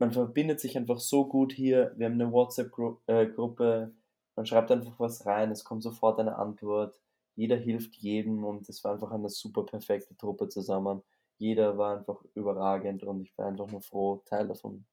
[0.00, 1.92] man verbindet sich einfach so gut hier.
[1.96, 3.92] Wir haben eine WhatsApp-Gruppe,
[4.34, 6.98] man schreibt einfach was rein, es kommt sofort eine Antwort,
[7.36, 11.02] jeder hilft jedem und es war einfach eine super perfekte Truppe zusammen.
[11.38, 14.84] Jeder war einfach überragend und ich war einfach nur froh, Teil davon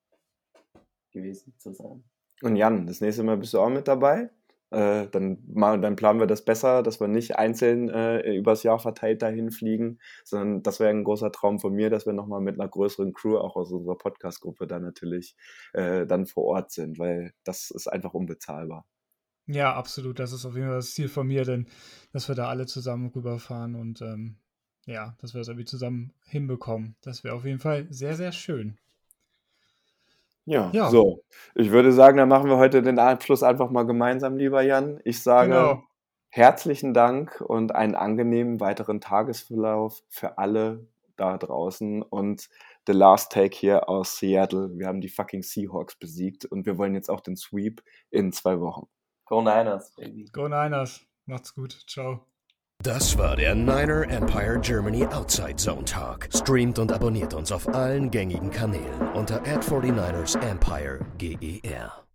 [1.11, 2.03] gewesen zu sein.
[2.41, 4.29] Und Jan, das nächste Mal bist du auch mit dabei?
[4.69, 8.79] Äh, dann, mal, dann planen wir das besser, dass wir nicht einzeln äh, übers Jahr
[8.79, 12.59] verteilt dahin fliegen, sondern das wäre ein großer Traum von mir, dass wir nochmal mit
[12.59, 15.35] einer größeren Crew, auch aus unserer Podcast-Gruppe, dann natürlich
[15.73, 18.85] äh, dann vor Ort sind, weil das ist einfach unbezahlbar.
[19.47, 20.19] Ja, absolut.
[20.19, 21.67] Das ist auf jeden Fall das Ziel von mir, denn
[22.11, 24.37] dass wir da alle zusammen rüberfahren und ähm,
[24.85, 26.95] ja, dass wir das irgendwie zusammen hinbekommen.
[27.01, 28.77] Das wäre auf jeden Fall sehr, sehr schön.
[30.47, 31.23] Ja, ja, so.
[31.55, 34.99] Ich würde sagen, dann machen wir heute den Abschluss einfach mal gemeinsam, lieber Jan.
[35.03, 35.83] Ich sage genau.
[36.29, 40.87] herzlichen Dank und einen angenehmen weiteren Tagesverlauf für alle
[41.17, 42.47] da draußen und
[42.85, 44.69] The Last Take hier aus Seattle.
[44.77, 48.61] Wir haben die fucking Seahawks besiegt und wir wollen jetzt auch den Sweep in zwei
[48.61, 48.87] Wochen.
[49.25, 50.29] Go Niners, baby.
[50.31, 51.05] Go Niners.
[51.25, 51.73] Macht's gut.
[51.87, 52.25] Ciao.
[52.87, 56.29] Das war der Niner Empire Germany Outside Zone Talk.
[56.33, 62.06] Streamt und abonniert uns auf allen gängigen Kanälen unter ad 49 ersempire GER.